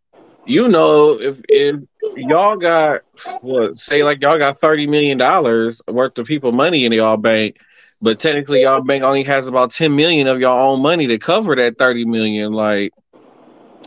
[0.46, 1.76] you know, if if
[2.16, 3.02] y'all got
[3.42, 7.58] what say like y'all got thirty million dollars worth of people money in y'all bank,
[8.02, 11.56] but technically y'all bank only has about ten million of y'all own money to cover
[11.56, 12.52] that thirty million.
[12.52, 12.94] Like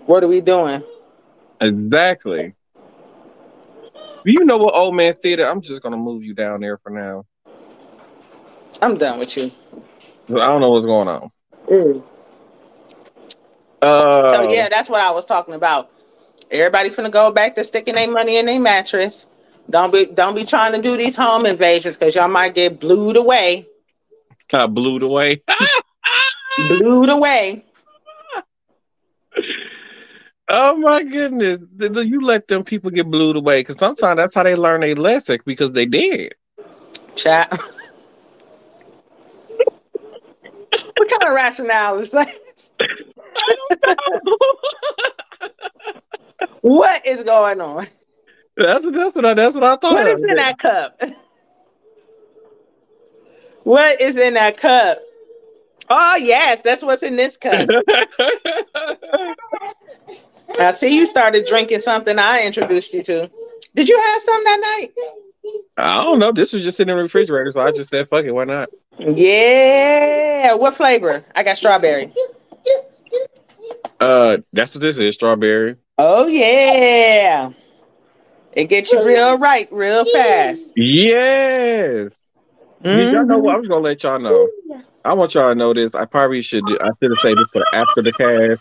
[0.06, 0.82] What are we doing?
[1.60, 2.54] exactly.
[4.24, 5.44] You know what, old man theater?
[5.48, 7.24] I'm just gonna move you down there for now.
[8.82, 9.50] I'm done with you.
[10.30, 11.30] I don't know what's going on.
[13.82, 15.90] Uh, So yeah, that's what I was talking about.
[16.50, 19.26] Everybody finna go back to sticking their money in their mattress.
[19.68, 23.16] Don't be don't be trying to do these home invasions because y'all might get blued
[23.16, 23.66] away.
[24.48, 25.42] kind of blew it away.
[26.68, 27.64] Blued away.
[30.48, 31.60] Oh my goodness!
[31.78, 35.38] You let them people get blew away because sometimes that's how they learn a lesson
[35.44, 36.34] because they did.
[37.16, 37.52] Chat.
[40.82, 42.32] What kind of rationale is that?
[46.60, 47.86] what is going on?
[48.56, 49.94] That's that's what I, that's what I thought.
[49.94, 51.00] What is in that cup?
[53.64, 55.00] What is in that cup?
[55.88, 57.68] Oh yes, that's what's in this cup.
[60.58, 63.28] I see you started drinking something I introduced you to.
[63.74, 64.92] Did you have some that night?
[65.76, 66.32] I don't know.
[66.32, 68.70] This was just sitting in the refrigerator, so I just said, "Fuck it, why not?"
[68.98, 70.54] Yeah.
[70.54, 71.24] What flavor?
[71.34, 72.12] I got strawberry.
[74.00, 75.14] Uh, that's what this is.
[75.14, 75.76] Strawberry.
[75.98, 77.50] Oh yeah.
[78.52, 80.72] It gets you real right, real fast.
[80.76, 82.10] Yes.
[82.82, 83.54] Did y'all know what?
[83.54, 84.48] I was gonna let y'all know.
[85.04, 85.94] I want y'all to know this.
[85.94, 86.64] I probably should.
[86.66, 88.60] Do, I should have saved this for after the cast.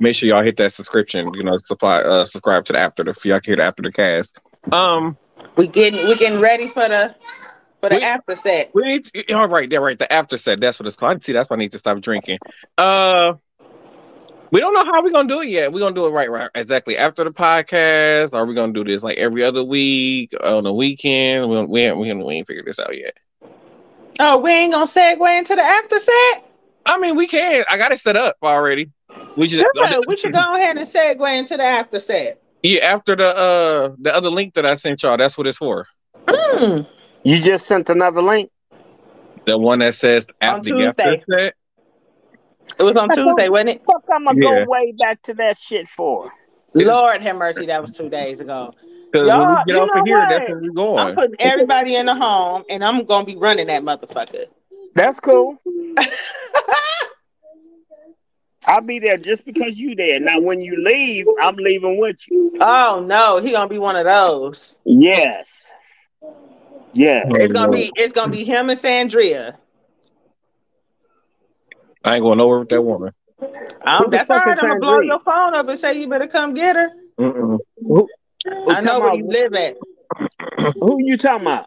[0.00, 1.32] Make sure y'all hit that subscription.
[1.34, 3.16] You know, supply, uh, subscribe to the after the.
[3.24, 4.38] Y'all can hear the after the cast.
[4.70, 5.16] Um,
[5.56, 7.14] We getting we getting ready for the
[7.80, 8.70] for the We- after set.
[8.74, 8.82] we
[9.14, 9.32] need.
[9.32, 9.98] All right, there, right.
[9.98, 10.60] The after set.
[10.60, 11.24] That's what it's called.
[11.24, 12.38] See, that's why I need to stop drinking.
[12.78, 13.34] Uh,
[14.50, 15.72] we don't know how we're gonna do it yet.
[15.72, 18.34] We're gonna do it right, right, exactly after the podcast.
[18.34, 21.48] Are we gonna do this like every other week on the weekend?
[21.48, 23.16] We we ain't, we ain't, we ain't figured this out yet.
[24.20, 26.44] Oh, we ain't gonna segue into the after set?
[26.84, 27.64] I mean, we can.
[27.70, 28.90] I got it set up already.
[29.36, 29.98] We just Good.
[30.06, 32.41] We should go ahead and segue into the after set.
[32.62, 35.86] Yeah, after the uh the other link that I sent y'all, that's what it's for.
[36.28, 36.82] Hmm.
[37.24, 38.50] You just sent another link.
[39.46, 41.24] The one that says On after the after Tuesday.
[41.30, 41.54] set.
[42.78, 43.82] It was on Tuesday, wasn't it?
[43.84, 44.64] Fuck, I'm gonna Yeah.
[44.64, 46.32] go way back to that shit for.
[46.74, 48.72] Lord have mercy, that was two days ago.
[49.12, 50.28] Because when we Y'all, get you off know of here, what?
[50.28, 50.98] that's where we're going.
[50.98, 51.14] I'm going.
[51.14, 54.46] putting everybody in the home and I'm gonna be running that motherfucker.
[54.94, 55.58] That's cool.
[58.64, 60.20] I'll be there just because you there.
[60.20, 62.52] Now, when you leave, I'm leaving with you.
[62.60, 64.76] oh no, he gonna be one of those.
[64.84, 65.66] Yes.
[66.92, 67.26] Yes.
[67.34, 69.56] It's gonna be it's gonna be him and Sandria.
[72.04, 73.12] I ain't going nowhere with that woman.
[73.84, 74.56] Um, Who that's all fuck right.
[74.56, 76.90] is I'm gonna blow your phone up and say you better come get her.
[77.18, 77.58] Mm-mm.
[77.76, 78.08] Who,
[78.68, 79.76] I know where you live at.
[80.80, 81.66] who you talking about?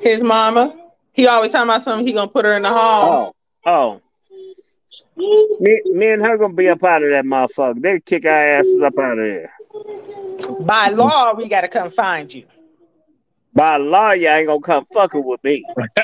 [0.00, 0.76] His mama.
[1.12, 2.06] He always talking about something.
[2.06, 3.34] He gonna put her in the hall.
[3.66, 4.00] Oh, oh.
[5.16, 7.80] Me, me and her gonna be up out of that motherfucker.
[7.80, 9.52] They kick our asses up out of there.
[10.60, 12.44] By law, we gotta come find you.
[13.54, 15.64] By law, you ain't gonna come fucking with me.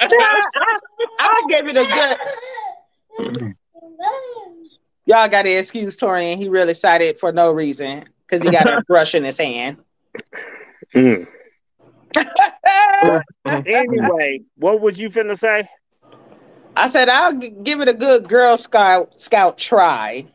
[1.18, 2.18] I'll give it a
[3.18, 3.55] good.
[5.07, 6.36] Y'all got to excuse Torian.
[6.36, 9.78] He really excited for no reason because he got a brush in his hand.
[10.95, 11.26] Mm.
[13.66, 15.68] anyway, what was you finna say?
[16.77, 20.27] I said I'll g- give it a good Girl Scout Scout try.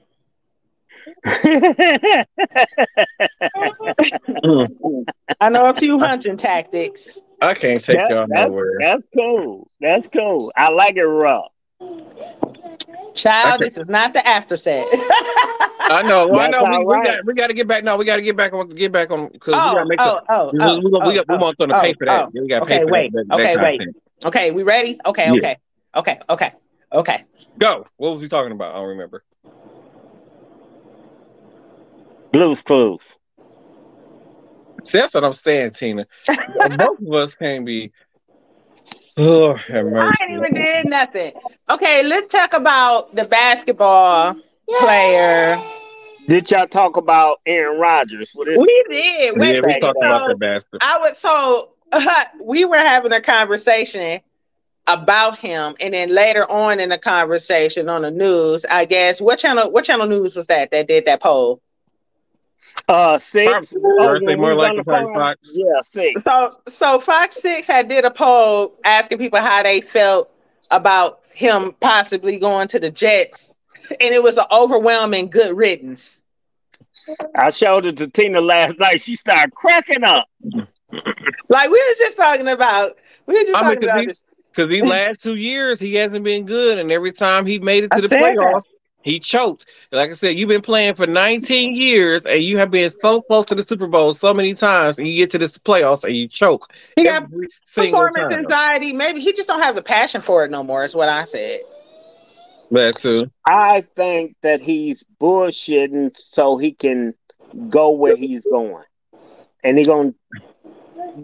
[1.26, 2.26] I
[5.50, 7.20] know a few hunting tactics.
[7.42, 8.78] I can't take That- y'all that's, nowhere.
[8.80, 9.70] that's cool.
[9.82, 10.52] That's cool.
[10.56, 11.52] I like it rough.
[13.14, 14.88] Child, this is not the after set.
[14.92, 16.28] I know.
[16.28, 16.64] Well, I know.
[16.70, 17.84] We, all we got we got to get back.
[17.84, 18.68] No, we got to get back on.
[18.70, 20.36] Get back on because we got oh, to make oh, the.
[20.36, 22.06] oh, we, oh, we, we, oh, got, we oh, want them to oh, pay for
[22.06, 22.26] that.
[22.26, 22.30] oh.
[22.34, 23.12] we got to pay Okay, for wait.
[23.14, 23.26] that.
[23.30, 23.80] that, Okay, that wait.
[23.80, 23.96] content.
[24.26, 25.00] Okay, we ready?
[25.06, 25.34] Okay, Yeah.
[25.38, 25.56] okay,
[25.96, 26.52] okay, okay,
[26.92, 27.24] okay.
[27.58, 27.86] Go.
[27.98, 28.74] What was we talking about?
[28.76, 29.24] I don't remember.
[32.32, 33.20] Blues Clues.
[34.84, 36.06] See, that's what I'm saying, Tina.
[36.78, 37.92] Both of us can't be.
[39.18, 40.24] Oh, I mercy.
[40.30, 41.32] ain't even did nothing.
[41.70, 44.36] Okay, let's talk about the basketball
[44.80, 45.58] player.
[46.28, 48.32] Did y'all talk about Aaron Rodgers?
[48.34, 49.40] What is We did.
[49.40, 50.82] Wait Yeah, we talked So, about the bastard.
[50.82, 51.70] I was so
[52.44, 54.20] we were having a conversation
[54.88, 59.40] about him, and then later on in the conversation on the news, I guess what
[59.40, 61.62] channel what channel news was that that did that poll?
[62.88, 63.74] uh six?
[63.74, 65.14] Probably- or more like on the probably?
[65.14, 65.40] Fox.
[65.54, 66.24] Yeah, six.
[66.24, 70.32] So so Fox Six had did a poll asking people how they felt
[70.72, 73.54] about him possibly going to the Jets,
[73.90, 76.22] and it was an overwhelming good riddance.
[77.38, 79.04] I showed it to Tina last night.
[79.04, 80.28] She started cracking up.
[81.50, 84.24] Like we was just talking about, we were just I mean, about he- this.
[84.56, 87.92] Because these last two years, he hasn't been good, and every time he made it
[87.92, 88.38] to I the said that.
[88.38, 88.64] playoffs,
[89.02, 89.68] he choked.
[89.92, 93.46] Like I said, you've been playing for 19 years, and you have been so close
[93.46, 96.28] to the Super Bowl so many times, and you get to this playoffs and you
[96.28, 96.74] choke.
[96.96, 97.30] He got
[97.76, 98.40] performance time.
[98.40, 98.94] anxiety.
[98.94, 100.84] Maybe he just don't have the passion for it no more.
[100.84, 101.60] Is what I said.
[102.72, 103.30] That too.
[103.46, 107.14] I think that he's bullshitting so he can
[107.70, 108.86] go where he's going,
[109.64, 110.16] and he gonna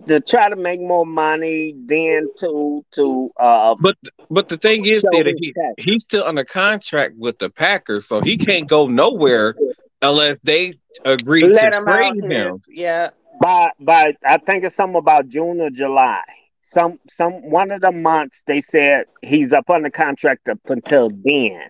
[0.08, 1.74] to try to make more money.
[1.86, 3.98] Then to to uh, But
[4.30, 5.76] but the thing is that he, talent.
[5.78, 9.56] he's still under contract with the Packers, so he can't go nowhere
[10.02, 10.74] unless they
[11.06, 12.50] agree Let to him out trade here.
[12.50, 12.62] him.
[12.70, 13.10] Yeah.
[13.42, 16.22] by by I think it's something about June or July.
[16.62, 21.64] Some some one of the months they said he's up under contract up until then.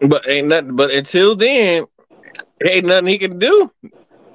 [0.00, 0.76] But ain't nothing.
[0.76, 1.84] But until then,
[2.66, 3.70] ain't nothing he can do.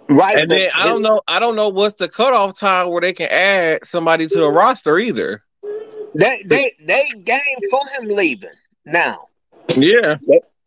[0.09, 0.37] Right.
[0.37, 1.21] And then I don't know.
[1.27, 4.97] I don't know what's the cutoff time where they can add somebody to the roster
[4.97, 5.43] either.
[6.15, 8.49] They they they game for him leaving
[8.85, 9.19] now.
[9.75, 10.15] Yeah.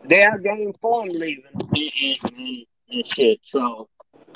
[0.04, 3.40] They are game for him leaving and, and, and, and shit.
[3.42, 3.88] So,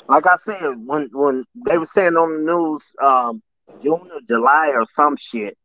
[0.07, 3.41] like I said, when when they were saying on the news, um,
[3.81, 5.57] June or July or some shit,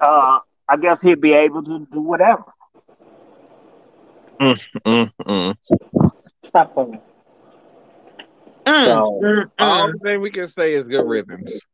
[0.00, 2.44] uh, I guess he'd be able to do whatever.
[4.40, 5.56] Mm, mm.
[6.44, 6.98] Stop for me.
[8.66, 9.92] Mm, So- mm, All mm.
[9.92, 11.64] the thing we can say is good riddance.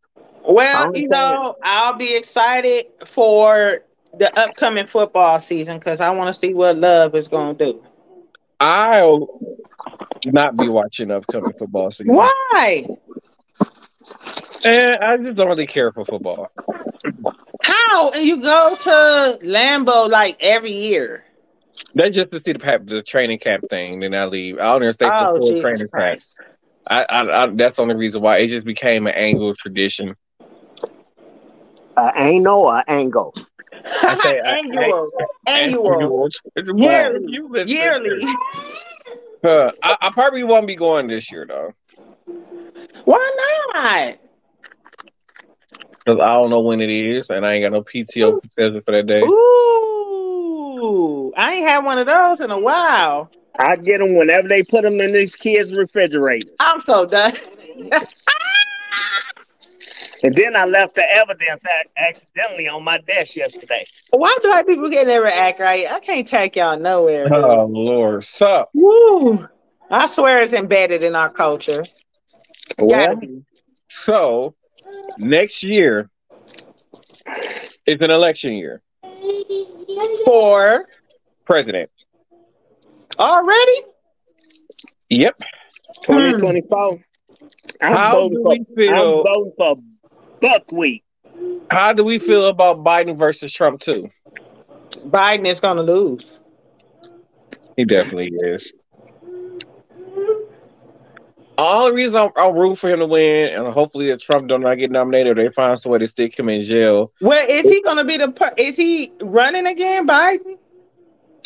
[0.49, 3.80] Well, you know, I'll be excited for
[4.16, 7.84] the upcoming football season because I want to see what Love is going to do.
[8.61, 9.41] I'll
[10.24, 12.14] not be watching upcoming football season.
[12.14, 12.87] Why?
[14.64, 16.51] And I just don't really care for football.
[17.62, 21.24] How you go to Lambeau like every year?
[21.95, 24.01] That's just to see the the training camp thing.
[24.01, 24.59] Then I leave.
[24.59, 26.20] I don't understand the Oh, full Jesus training camp.
[26.87, 27.07] Christ!
[27.11, 30.14] I, I, I, that's the only reason why it just became an annual tradition.
[31.97, 33.34] Uh, ain't no uh, angle.
[33.72, 35.11] I say- I- annual,
[35.47, 36.78] annual, Annual.
[36.78, 37.41] Yearly.
[37.66, 38.24] Yearly.
[39.45, 41.72] Uh, I, I probably won't be going this year though,
[43.05, 44.18] Why not?
[46.07, 48.41] because I don't know when it is, and I ain't got no PTO
[48.84, 49.22] for that day.
[49.22, 53.30] Ooh, I ain't had one of those in a while.
[53.59, 56.52] I get them whenever they put them in these kids' refrigerators.
[56.61, 57.32] I'm so done.
[60.22, 63.86] And then I left the evidence ac- accidentally on my desk yesterday.
[64.11, 65.90] Why black people can never act right?
[65.90, 67.28] I can't take y'all nowhere.
[67.32, 69.46] Oh Lord, so Woo!
[69.90, 71.84] I swear it's embedded in our culture.
[72.78, 73.42] Gotta Well,
[73.88, 74.54] so
[75.18, 76.11] next year
[77.86, 78.82] is an election year.
[80.24, 80.86] For
[81.44, 81.90] President.
[83.18, 83.80] Already?
[85.10, 85.36] Yep.
[86.02, 86.98] 2024.
[87.82, 89.24] I'm How voting do for, we I'm feel?
[89.24, 89.76] voting for
[90.40, 91.04] buckwheat.
[91.70, 94.08] How do we feel about Biden versus Trump too?
[95.08, 96.40] Biden is gonna lose.
[97.76, 98.72] He definitely is.
[101.58, 104.60] All the reason I'm, I'm rooting for him to win, and hopefully that Trump don't
[104.60, 107.12] not get nominated, or they find some way to stick him in jail.
[107.20, 108.54] Well, is he going to be the?
[108.58, 110.58] Is he running again, Biden?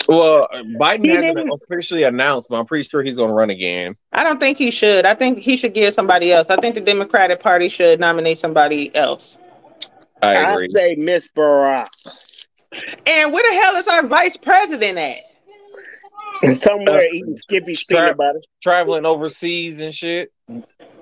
[0.08, 0.48] Well,
[0.80, 1.60] Biden he hasn't didn't...
[1.62, 3.94] officially announced, but I'm pretty sure he's going to run again.
[4.12, 5.04] I don't think he should.
[5.04, 6.50] I think he should give somebody else.
[6.50, 9.38] I think the Democratic Party should nominate somebody else.
[10.22, 10.66] I agree.
[10.66, 11.88] I say Miss Barack.
[13.06, 15.18] And where the hell is our vice president at?
[16.42, 18.40] And somewhere uh, eating Skippy tra- butter.
[18.62, 20.32] Traveling overseas and shit.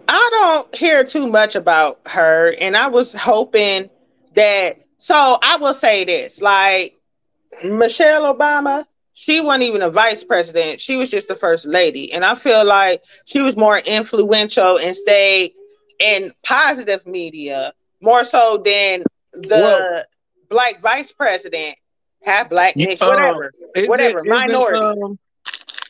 [0.09, 3.91] I don't hear too much about her, and I was hoping
[4.35, 4.79] that.
[4.97, 6.97] So I will say this: like
[7.63, 8.87] Michelle Obama,
[9.21, 12.65] she wasn't even a vice president; she was just the first lady, and I feel
[12.65, 15.55] like she was more influential and stayed
[15.99, 19.03] in positive media more so than
[19.33, 20.03] the well,
[20.49, 21.77] black vice president
[22.23, 23.53] have blackness, um, whatever,
[23.87, 24.79] whatever, minority.
[25.03, 25.19] Um,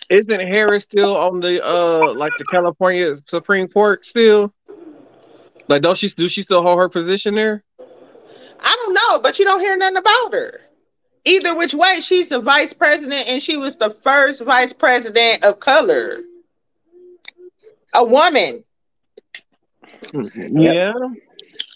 [0.09, 4.55] isn't Harris still on the uh like the California Supreme Court still?
[5.69, 7.63] Like, don't she do she still hold her position there?
[8.59, 10.63] I don't know, but you don't hear nothing about her.
[11.25, 15.61] Either which way, she's the vice president, and she was the first vice president of
[15.61, 16.19] color,
[17.95, 18.65] a woman.
[20.33, 20.93] Yeah.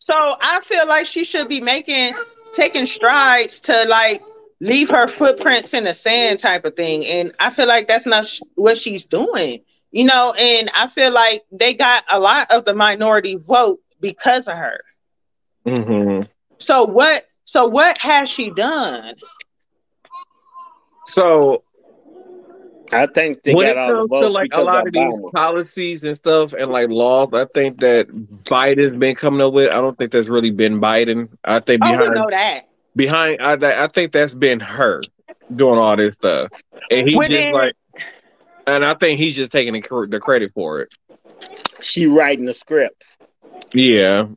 [0.00, 2.14] So I feel like she should be making
[2.52, 4.22] taking strides to like
[4.60, 7.04] leave her footprints in the sand type of thing.
[7.04, 10.32] And I feel like that's not sh- what she's doing, you know.
[10.38, 14.80] And I feel like they got a lot of the minority vote because of her.
[15.66, 16.28] Mm-hmm.
[16.58, 17.26] So what?
[17.52, 19.14] So what has she done?
[21.04, 21.64] So
[22.90, 26.54] I think they when it comes to like a lot of these policies and stuff
[26.54, 28.08] and like laws, I think that
[28.44, 29.68] Biden's been coming up with.
[29.68, 31.28] I don't think that's really been Biden.
[31.44, 35.02] I think behind oh, we know that behind I, I think that's been her
[35.54, 36.48] doing all this stuff,
[36.90, 37.74] and he just like,
[38.66, 40.94] and I think he's just taking the, the credit for it.
[41.82, 43.18] She writing the scripts.
[43.74, 44.28] Yeah.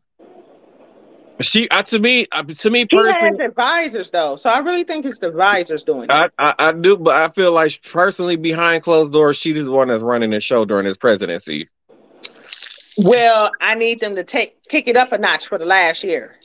[1.41, 4.85] She uh, to me uh, to me personally, he has advisors though, so I really
[4.85, 6.09] think it's the advisors doing.
[6.09, 9.89] I, I, I do, but I feel like personally behind closed doors, she's the one
[9.89, 11.67] that's running the show during his presidency.
[12.97, 16.35] Well, I need them to take kick it up a notch for the last year.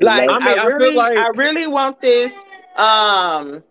[0.00, 1.18] Like I, mean, I really, I, like...
[1.18, 2.34] I really want this
[2.76, 3.62] um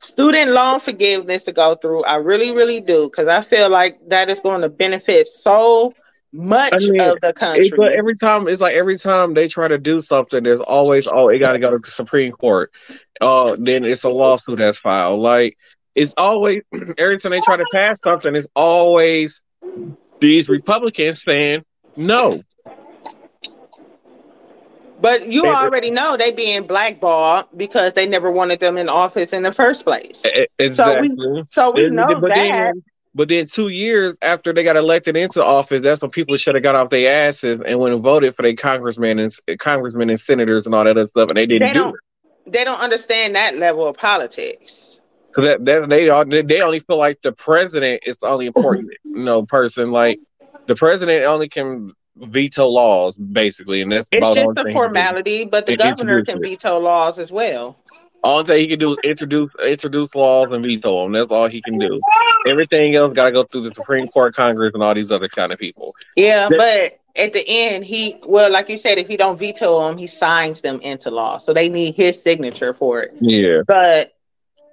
[0.00, 2.04] student loan forgiveness to go through.
[2.04, 5.94] I really, really do because I feel like that is going to benefit so
[6.32, 7.70] much I mean, of the country.
[7.76, 11.28] But every time it's like every time they try to do something, there's always oh,
[11.28, 12.72] it got to go to the Supreme Court.
[13.20, 15.20] Uh, then it's a lawsuit that's filed.
[15.20, 15.56] Like
[15.94, 16.62] it's always
[16.98, 19.42] every time they try to pass something, it's always
[20.20, 21.64] these Republicans saying
[21.96, 22.40] no.
[24.98, 29.42] But you already know they being blackballed because they never wanted them in office in
[29.42, 30.24] the first place.
[30.58, 31.08] Exactly.
[31.08, 32.52] So we, so we know but that.
[32.52, 32.82] Then,
[33.16, 36.62] but then two years after they got elected into office, that's when people should have
[36.62, 40.66] got off their asses and went and voted for their congressmen and congressmen and senators
[40.66, 41.94] and all that other stuff, and they didn't they do it.
[42.46, 45.00] They don't understand that level of politics.
[45.28, 49.24] Because that, that they they only feel like the president is the only important you
[49.24, 49.90] know person.
[49.92, 50.20] Like
[50.66, 55.46] the president only can veto laws basically, and that's it's just a formality.
[55.46, 57.78] But the governor can veto laws as well.
[58.26, 61.12] All thing he can do is introduce introduce laws and veto them.
[61.12, 62.00] That's all he can do.
[62.48, 65.52] Everything else got to go through the Supreme Court, Congress, and all these other kind
[65.52, 65.94] of people.
[66.16, 69.96] Yeah, but at the end, he well, like you said, if he don't veto them,
[69.96, 71.38] he signs them into law.
[71.38, 73.12] So they need his signature for it.
[73.20, 74.12] Yeah, but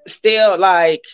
[0.07, 1.05] still, like,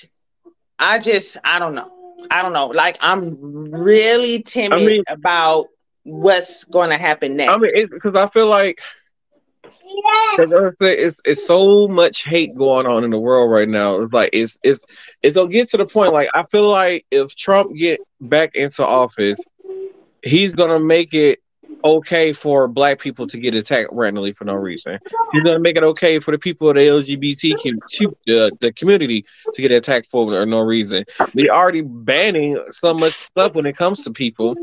[0.79, 1.91] I just I don't know.
[2.31, 2.67] I don't know.
[2.67, 5.67] Like, I'm really timid I mean, about
[6.03, 7.53] what's going to happen next.
[7.53, 8.81] I mean, because I feel like
[10.81, 13.99] it's it's so much hate going on in the world right now.
[14.01, 14.83] It's like it's it's
[15.21, 16.13] it's gonna get to the point.
[16.13, 19.39] Like I feel like if Trump get back into office,
[20.23, 21.39] he's gonna make it
[21.83, 24.99] okay for black people to get attacked randomly for no reason.
[25.31, 29.61] He's gonna make it okay for the people of the LGBTQ uh, the community to
[29.61, 31.05] get attacked for no reason.
[31.33, 34.55] They're already banning so much stuff when it comes to people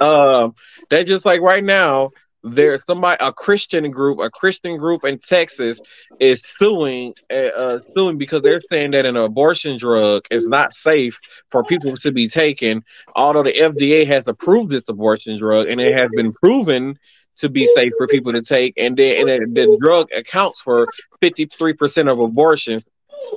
[0.00, 0.54] um,
[0.90, 2.10] they just like right now,
[2.44, 5.80] there's somebody, a Christian group, a Christian group in Texas
[6.20, 11.18] is suing, uh, uh, suing because they're saying that an abortion drug is not safe
[11.50, 12.82] for people to be taken.
[13.14, 16.98] Although the FDA has approved this abortion drug and it has been proven
[17.36, 20.86] to be safe for people to take, and then and the drug accounts for
[21.22, 22.88] 53% of abortions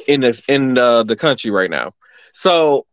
[0.07, 1.93] in this in the, the country right now.
[2.33, 2.85] So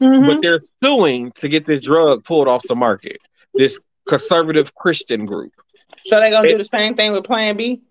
[0.00, 0.26] Mm-hmm.
[0.26, 3.18] But they're suing to get this drug pulled off the market.
[3.54, 3.78] This
[4.08, 5.52] conservative Christian group.
[6.02, 7.82] So they're gonna it, do the same thing with Plan B.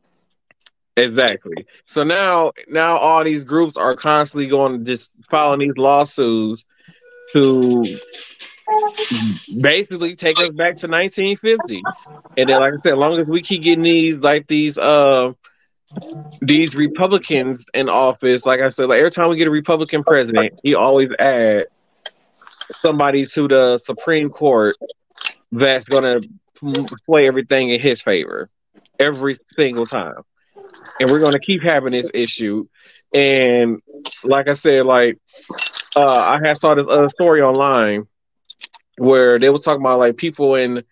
[0.98, 1.68] Exactly.
[1.86, 6.66] So now, now all these groups are constantly going to just filing these lawsuits
[7.34, 7.84] to
[9.62, 11.84] basically take us back to 1950.
[12.36, 15.34] And then, like I said, as long as we keep getting these, like these, uh,
[16.42, 20.60] these Republicans in office, like I said, like every time we get a Republican president,
[20.64, 21.66] he always add
[22.82, 24.76] somebody to the Supreme Court
[25.52, 26.20] that's gonna
[27.06, 28.50] play everything in his favor
[29.00, 30.22] every single time.
[31.00, 32.68] And we're gonna keep having this issue.
[33.14, 33.82] And
[34.24, 35.18] like I said, like
[35.96, 38.08] uh, I had saw this other story online
[38.98, 40.84] where they was talking about like people in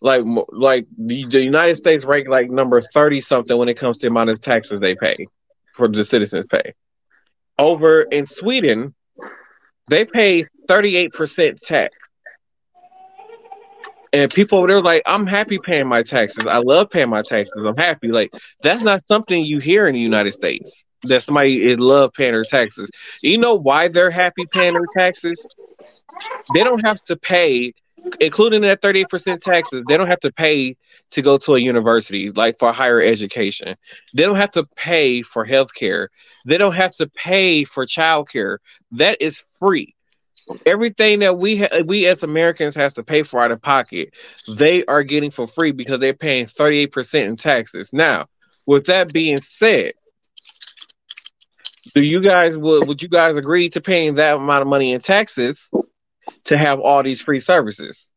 [0.00, 4.06] like like the, the United States rank like number thirty something when it comes to
[4.06, 5.16] the amount of taxes they pay
[5.72, 6.74] for the citizens pay.
[7.58, 8.94] Over in Sweden,
[9.88, 11.94] they pay thirty eight percent tax.
[14.12, 16.44] And people over there like, I'm happy paying my taxes.
[16.46, 17.62] I love paying my taxes.
[17.64, 18.08] I'm happy.
[18.08, 18.32] Like
[18.62, 20.84] that's not something you hear in the United States.
[21.04, 22.88] That somebody is love paying their taxes.
[23.22, 25.44] You know why they're happy paying their taxes?
[26.54, 27.72] They don't have to pay
[28.20, 30.76] including that 38% taxes, they don't have to pay
[31.10, 33.76] to go to a university, like for higher education.
[34.14, 36.10] They don't have to pay for health care.
[36.46, 38.58] They don't have to pay for childcare.
[38.92, 39.94] That is free.
[40.66, 44.12] Everything that we ha- we as Americans has to pay for out of pocket,
[44.56, 47.90] they are getting for free because they're paying 38% in taxes.
[47.92, 48.26] Now,
[48.66, 49.94] with that being said,
[51.94, 55.00] do you guys would would you guys agree to paying that amount of money in
[55.00, 55.68] taxes
[56.44, 58.10] to have all these free services?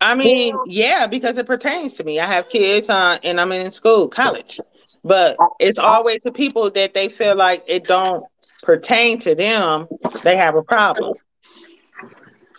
[0.00, 2.20] I mean, yeah, because it pertains to me.
[2.20, 4.60] I have kids uh, and I'm in school, college.
[5.02, 8.24] But it's always the people that they feel like it don't
[8.64, 9.86] pertain to them,
[10.22, 11.14] they have a problem.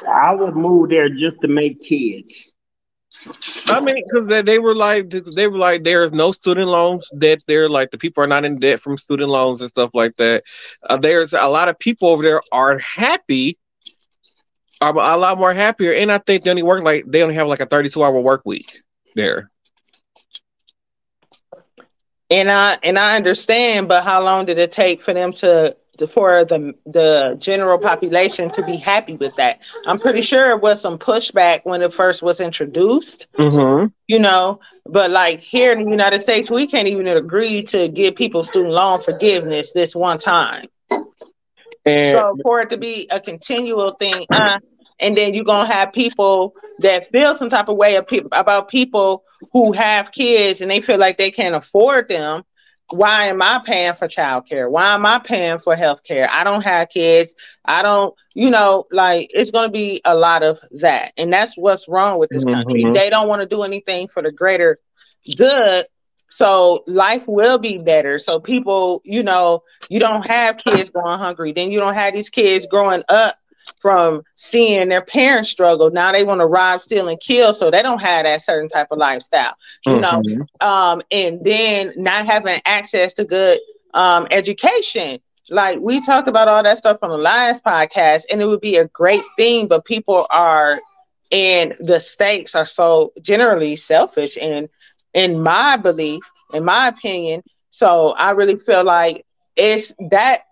[0.07, 2.51] I would move there just to make kids.
[3.67, 7.39] I mean, because they, they were like, they were like, there's no student loans that
[7.47, 10.43] they're like the people are not in debt from student loans and stuff like that.
[10.87, 13.57] Uh, there's a lot of people over there are happy
[14.81, 17.47] are a lot more happier, and I think they only work like they only have
[17.47, 18.81] like a 32 hour work week
[19.15, 19.49] there.
[22.29, 25.75] And I and I understand, but how long did it take for them to
[26.09, 29.59] for the the general population to be happy with that?
[29.87, 33.27] I'm pretty sure it was some pushback when it first was introduced.
[33.37, 33.87] Mm-hmm.
[34.07, 38.15] You know, but like here in the United States, we can't even agree to give
[38.15, 40.67] people student loan forgiveness this one time.
[41.85, 44.59] And so for it to be a continual thing, uh,
[44.99, 48.69] and then you're gonna have people that feel some type of way of pe- about
[48.69, 52.43] people who have kids and they feel like they can't afford them.
[52.89, 54.69] Why am I paying for childcare?
[54.69, 56.29] Why am I paying for health care?
[56.29, 57.33] I don't have kids.
[57.65, 61.11] I don't, you know, like it's going to be a lot of that.
[61.17, 62.83] And that's what's wrong with this country.
[62.83, 62.93] Mm-hmm.
[62.93, 64.77] They don't want to do anything for the greater
[65.37, 65.85] good
[66.35, 68.19] so life will be better.
[68.19, 71.53] So people, you know, you don't have kids going hungry.
[71.53, 73.37] Then you don't have these kids growing up
[73.79, 75.91] from seeing their parents struggle.
[75.91, 78.87] Now they want to rob, steal, and kill, so they don't have that certain type
[78.91, 79.55] of lifestyle,
[79.85, 80.39] you mm-hmm.
[80.39, 80.67] know.
[80.67, 83.59] Um, and then not having access to good
[83.93, 85.19] um, education.
[85.49, 88.77] Like we talked about all that stuff on the last podcast, and it would be
[88.77, 90.79] a great thing, but people are
[91.31, 94.69] and the stakes are so generally selfish and
[95.13, 97.43] in my belief, in my opinion.
[97.71, 100.43] So I really feel like it's that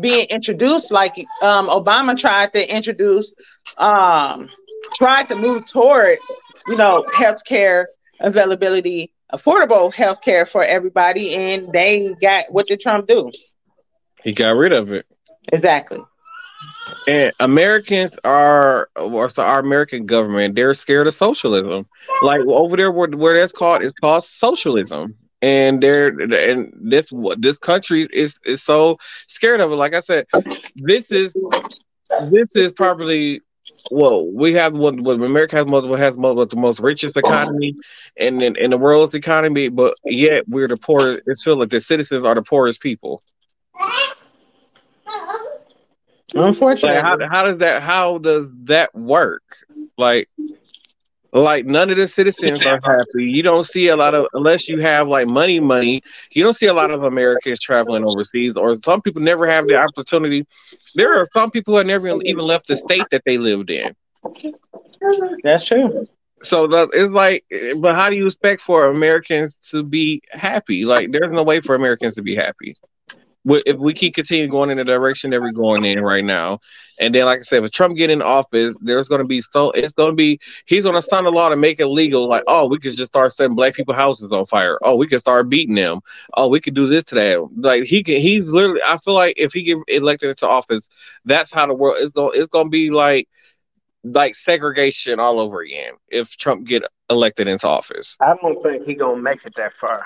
[0.00, 3.34] being introduced, like um, Obama tried to introduce,
[3.78, 4.48] um,
[4.94, 6.26] tried to move towards,
[6.68, 7.86] you know, healthcare
[8.20, 13.30] availability, affordable healthcare for everybody, and they got what did Trump do?
[14.22, 15.06] He got rid of it.
[15.52, 16.00] Exactly.
[17.08, 21.86] And Americans are, or so our American government, they're scared of socialism.
[22.22, 25.16] Like over there, where, where that's called, it's called socialism.
[25.42, 29.76] And they're and this what this country is is so scared of it.
[29.76, 30.26] Like I said,
[30.76, 31.34] this is
[32.30, 33.40] this is probably
[33.90, 37.74] well, we have what, what America has most has most the most richest economy
[38.16, 41.22] in, in, in the world's economy, but yet we're the poorest.
[41.26, 43.22] It's feels like the citizens are the poorest people.
[46.34, 49.58] Unfortunately, like how, how does that how does that work?
[49.98, 50.28] Like
[51.32, 53.24] like none of the citizens are happy.
[53.24, 56.02] You don't see a lot of unless you have like money, money.
[56.30, 59.76] You don't see a lot of Americans traveling overseas, or some people never have the
[59.76, 60.46] opportunity.
[60.94, 63.94] There are some people who have never even left the state that they lived in.
[65.42, 66.06] That's true.
[66.42, 67.44] So it's like,
[67.76, 70.84] but how do you expect for Americans to be happy?
[70.84, 72.76] Like, there's no way for Americans to be happy.
[73.44, 76.60] If we keep continuing going in the direction that we're going in right now,
[76.98, 79.70] and then like I said, if Trump get in office, there's going to be so
[79.72, 82.28] it's going to be he's going to sign a law to make it legal.
[82.28, 84.78] Like, oh, we could just start setting black people houses on fire.
[84.82, 86.00] Oh, we could start beating them.
[86.34, 87.50] Oh, we could do this to.
[87.56, 88.80] Like he can, he's literally.
[88.86, 90.88] I feel like if he get elected into office,
[91.24, 92.38] that's how the world is going.
[92.38, 93.28] It's going to be like
[94.04, 98.16] like segregation all over again if Trump get elected into office.
[98.20, 100.04] I don't think he gonna make it that far.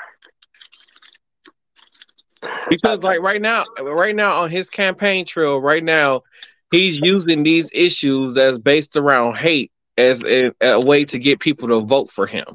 [2.69, 6.23] Because like right now, right now on his campaign trail, right now,
[6.71, 11.69] he's using these issues that's based around hate as a, a way to get people
[11.69, 12.47] to vote for him.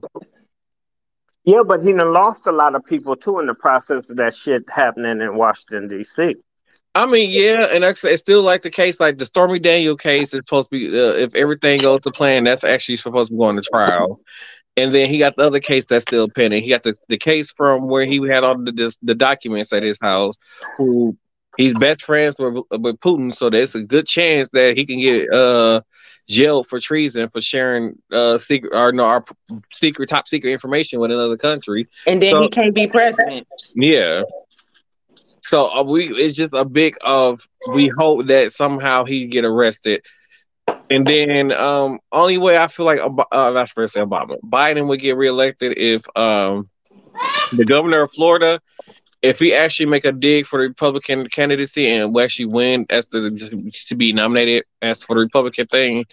[1.44, 4.70] Yeah, but he lost a lot of people too in the process of that shit
[4.70, 6.36] happening in Washington D.C.
[6.94, 10.42] I mean, yeah, and it's still like the case, like the Stormy Daniel case is
[10.46, 13.56] supposed to be, uh, if everything goes to plan, that's actually supposed to be going
[13.56, 14.20] to trial.
[14.82, 16.64] And then he got the other case that's still pending.
[16.64, 20.00] He got the, the case from where he had all the the documents at his
[20.02, 20.38] house,
[20.78, 21.16] who
[21.58, 25.32] he's best friends with with Putin, so there's a good chance that he can get
[25.34, 25.82] uh
[26.28, 29.24] jailed for treason for sharing uh secret or no our
[29.72, 31.88] secret top secret information with another country.
[32.08, 33.48] And then so, he can't be president.
[33.76, 34.24] Yeah.
[35.44, 40.04] So uh, we it's just a big of we hope that somehow he get arrested.
[40.90, 43.00] And then um only way I feel like
[43.32, 46.70] uh, that's President Obama Biden would get reelected if um
[47.54, 48.60] the governor of Florida
[49.22, 53.08] if he actually make a dig for the Republican candidacy and will actually win as
[53.08, 56.06] the to be nominated as for the Republican thing,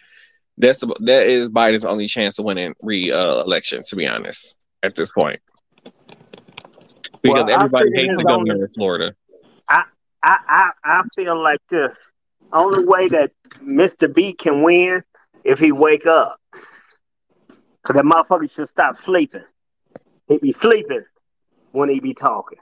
[0.59, 3.83] that's the, that is Biden's only chance to win in re-election.
[3.89, 5.41] to be honest, at this point,
[7.23, 9.15] because well, everybody hates the governor only, of Florida.
[9.69, 9.85] I,
[10.23, 11.93] I I I feel like this
[12.53, 13.33] only way that
[13.63, 14.13] Mr.
[14.13, 15.03] B can win
[15.45, 16.41] if he wake up.
[17.83, 19.45] Cause that motherfucker should stop sleeping.
[20.27, 21.05] He be sleeping
[21.73, 22.59] when he be talking.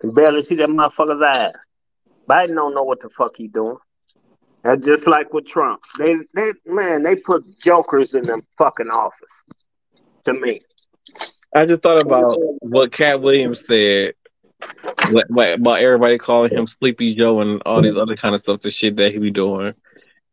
[0.00, 1.52] Can barely see that motherfucker's eyes.
[2.28, 3.76] Biden don't know what the fuck he doing.
[4.64, 5.82] That's just like with Trump.
[5.98, 9.44] They, they, man, they put jokers in them fucking office.
[10.24, 10.60] To me,
[11.54, 14.14] I just thought about what Katt Williams said
[14.98, 18.96] about everybody calling him Sleepy Joe and all these other kind of stuff, the shit
[18.96, 19.74] that he be doing.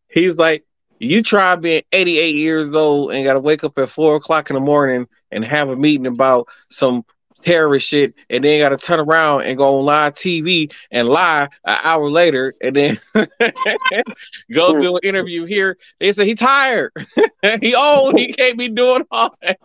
[0.07, 0.65] He's like,
[0.99, 4.55] you try being 88 years old and got to wake up at four o'clock in
[4.55, 7.05] the morning and have a meeting about some
[7.41, 11.47] terrorist shit, and then got to turn around and go on live TV and lie
[11.63, 12.99] an hour later, and then
[14.51, 15.77] go do an interview here.
[15.99, 16.91] They say he tired,
[17.61, 19.57] he old, he can't be doing all that.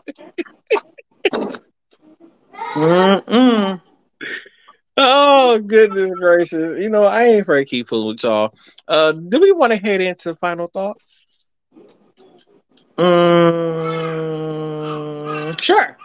[4.96, 6.78] Oh goodness gracious!
[6.80, 8.54] You know I ain't afraid to keep fooling with y'all.
[8.86, 11.46] Uh, do we want to head into final thoughts?
[12.96, 13.06] Um,
[15.60, 15.96] sure.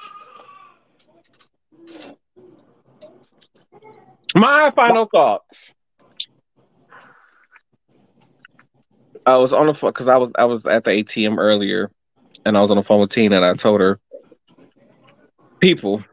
[4.36, 5.74] My final thoughts.
[9.26, 11.92] I was on the phone because I was I was at the ATM earlier,
[12.46, 14.00] and I was on the phone with Tina, and I told her,
[15.60, 16.04] people,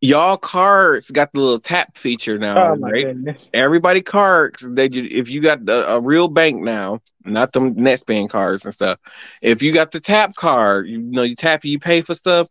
[0.00, 3.04] y'all cards got the little tap feature now, oh right?
[3.04, 3.50] Goodness.
[3.52, 8.64] Everybody cards they if you got the, a real bank now, not them Netspend cards
[8.64, 8.98] and stuff.
[9.42, 12.48] If you got the tap card, you know you tap you pay for stuff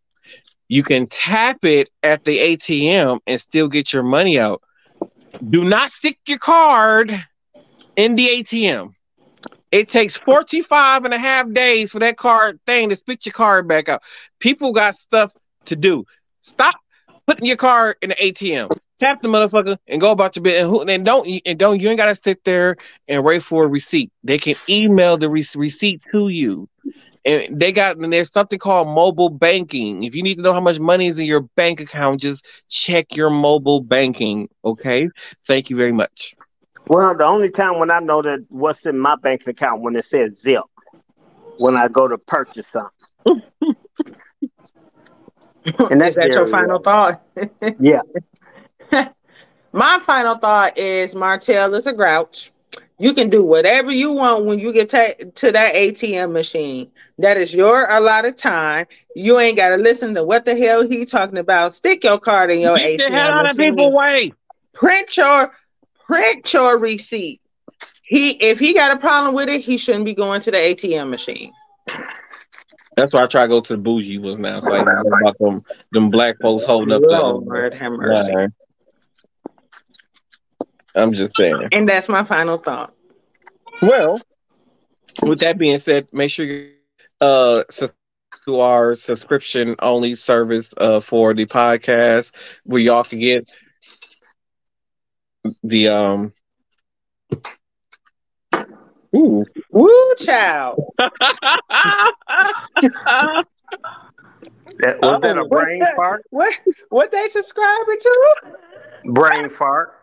[0.69, 4.61] you can tap it at the ATM and still get your money out.
[5.49, 7.11] Do not stick your card
[7.95, 8.93] in the ATM.
[9.71, 13.67] It takes 45 and a half days for that card thing to spit your card
[13.67, 14.03] back out.
[14.39, 15.33] People got stuff
[15.65, 16.05] to do.
[16.43, 16.75] Stop
[17.29, 18.75] putting your card in the ATM.
[18.99, 20.81] Tap the motherfucker and go about your business.
[20.81, 22.75] And, and don't and don't you ain't gotta sit there
[23.07, 24.11] and wait for a receipt.
[24.23, 26.67] They can email the re- receipt to you
[27.25, 30.03] and they got and there's something called mobile banking.
[30.03, 33.15] If you need to know how much money is in your bank account, just check
[33.15, 34.49] your mobile banking.
[34.65, 35.09] Okay.
[35.47, 36.35] Thank you very much.
[36.87, 40.05] Well, the only time when I know that what's in my bank account when it
[40.05, 40.63] says zip,
[41.59, 43.43] when I go to purchase something.
[45.65, 47.21] and that's that your final thought.
[47.79, 48.01] yeah.
[49.73, 52.51] my final thought is Martel is a grouch.
[53.01, 56.91] You can do whatever you want when you get ta- to that ATM machine.
[57.17, 58.87] That is your allotted time.
[59.15, 61.73] You ain't got to listen to what the hell he talking about.
[61.73, 64.33] Stick your card in your get ATM the hell out of people way.
[64.73, 65.49] Print your
[66.07, 67.41] print your receipt.
[68.03, 71.09] He if he got a problem with it, he shouldn't be going to the ATM
[71.09, 71.53] machine.
[72.99, 74.61] That's why I try to go to the bougie ones now.
[74.61, 77.07] So I know about them them black folks holding up
[77.47, 78.33] Lord, the have mercy.
[80.95, 81.69] I'm just saying.
[81.71, 82.93] And that's my final thought.
[83.81, 84.21] Well,
[85.23, 86.71] with that being said, make sure you
[87.21, 87.63] uh
[88.45, 92.31] to our subscription only service uh for the podcast
[92.63, 93.51] where y'all can get
[95.63, 96.33] the um.
[99.15, 100.83] Ooh, woo, child.
[100.97, 101.15] that,
[105.01, 106.23] was that a oh, brain what, fart?
[106.29, 106.53] What
[106.89, 108.35] what they subscribing to?
[109.05, 109.98] Brain fart.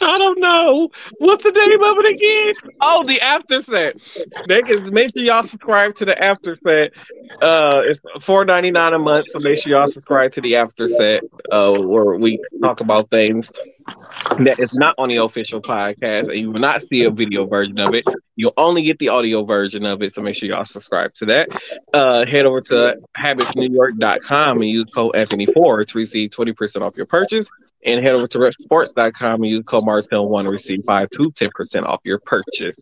[0.00, 0.90] I don't know.
[1.18, 2.72] What's the name of it again?
[2.80, 3.96] Oh, the after set.
[4.48, 6.92] They can make sure y'all subscribe to the after set.
[7.40, 10.86] Uh, it's four ninety nine a month, so make sure y'all subscribe to the after
[10.86, 11.22] set.
[11.50, 13.50] Uh, where we talk about things
[14.40, 17.78] that is not on the official podcast, and you will not see a video version
[17.80, 18.04] of it.
[18.36, 21.48] You'll only get the audio version of it, so make sure y'all subscribe to that.
[21.92, 27.48] Uh, head over to habitsnewyork.com and use code Anthony4 to receive 20% off your purchase.
[27.84, 32.00] And head over to reppsports.com and use code Martel1 to receive 5 to 10% off
[32.04, 32.76] your purchase.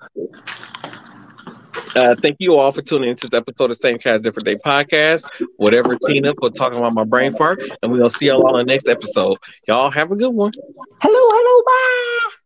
[1.96, 5.24] Uh, thank you all for tuning into this episode of Same Cast Different Day podcast.
[5.56, 8.88] Whatever Tina for talking about my brain fart, and we'll see y'all on the next
[8.88, 9.38] episode.
[9.66, 10.52] Y'all have a good one.
[11.00, 12.36] Hello, hello, bye.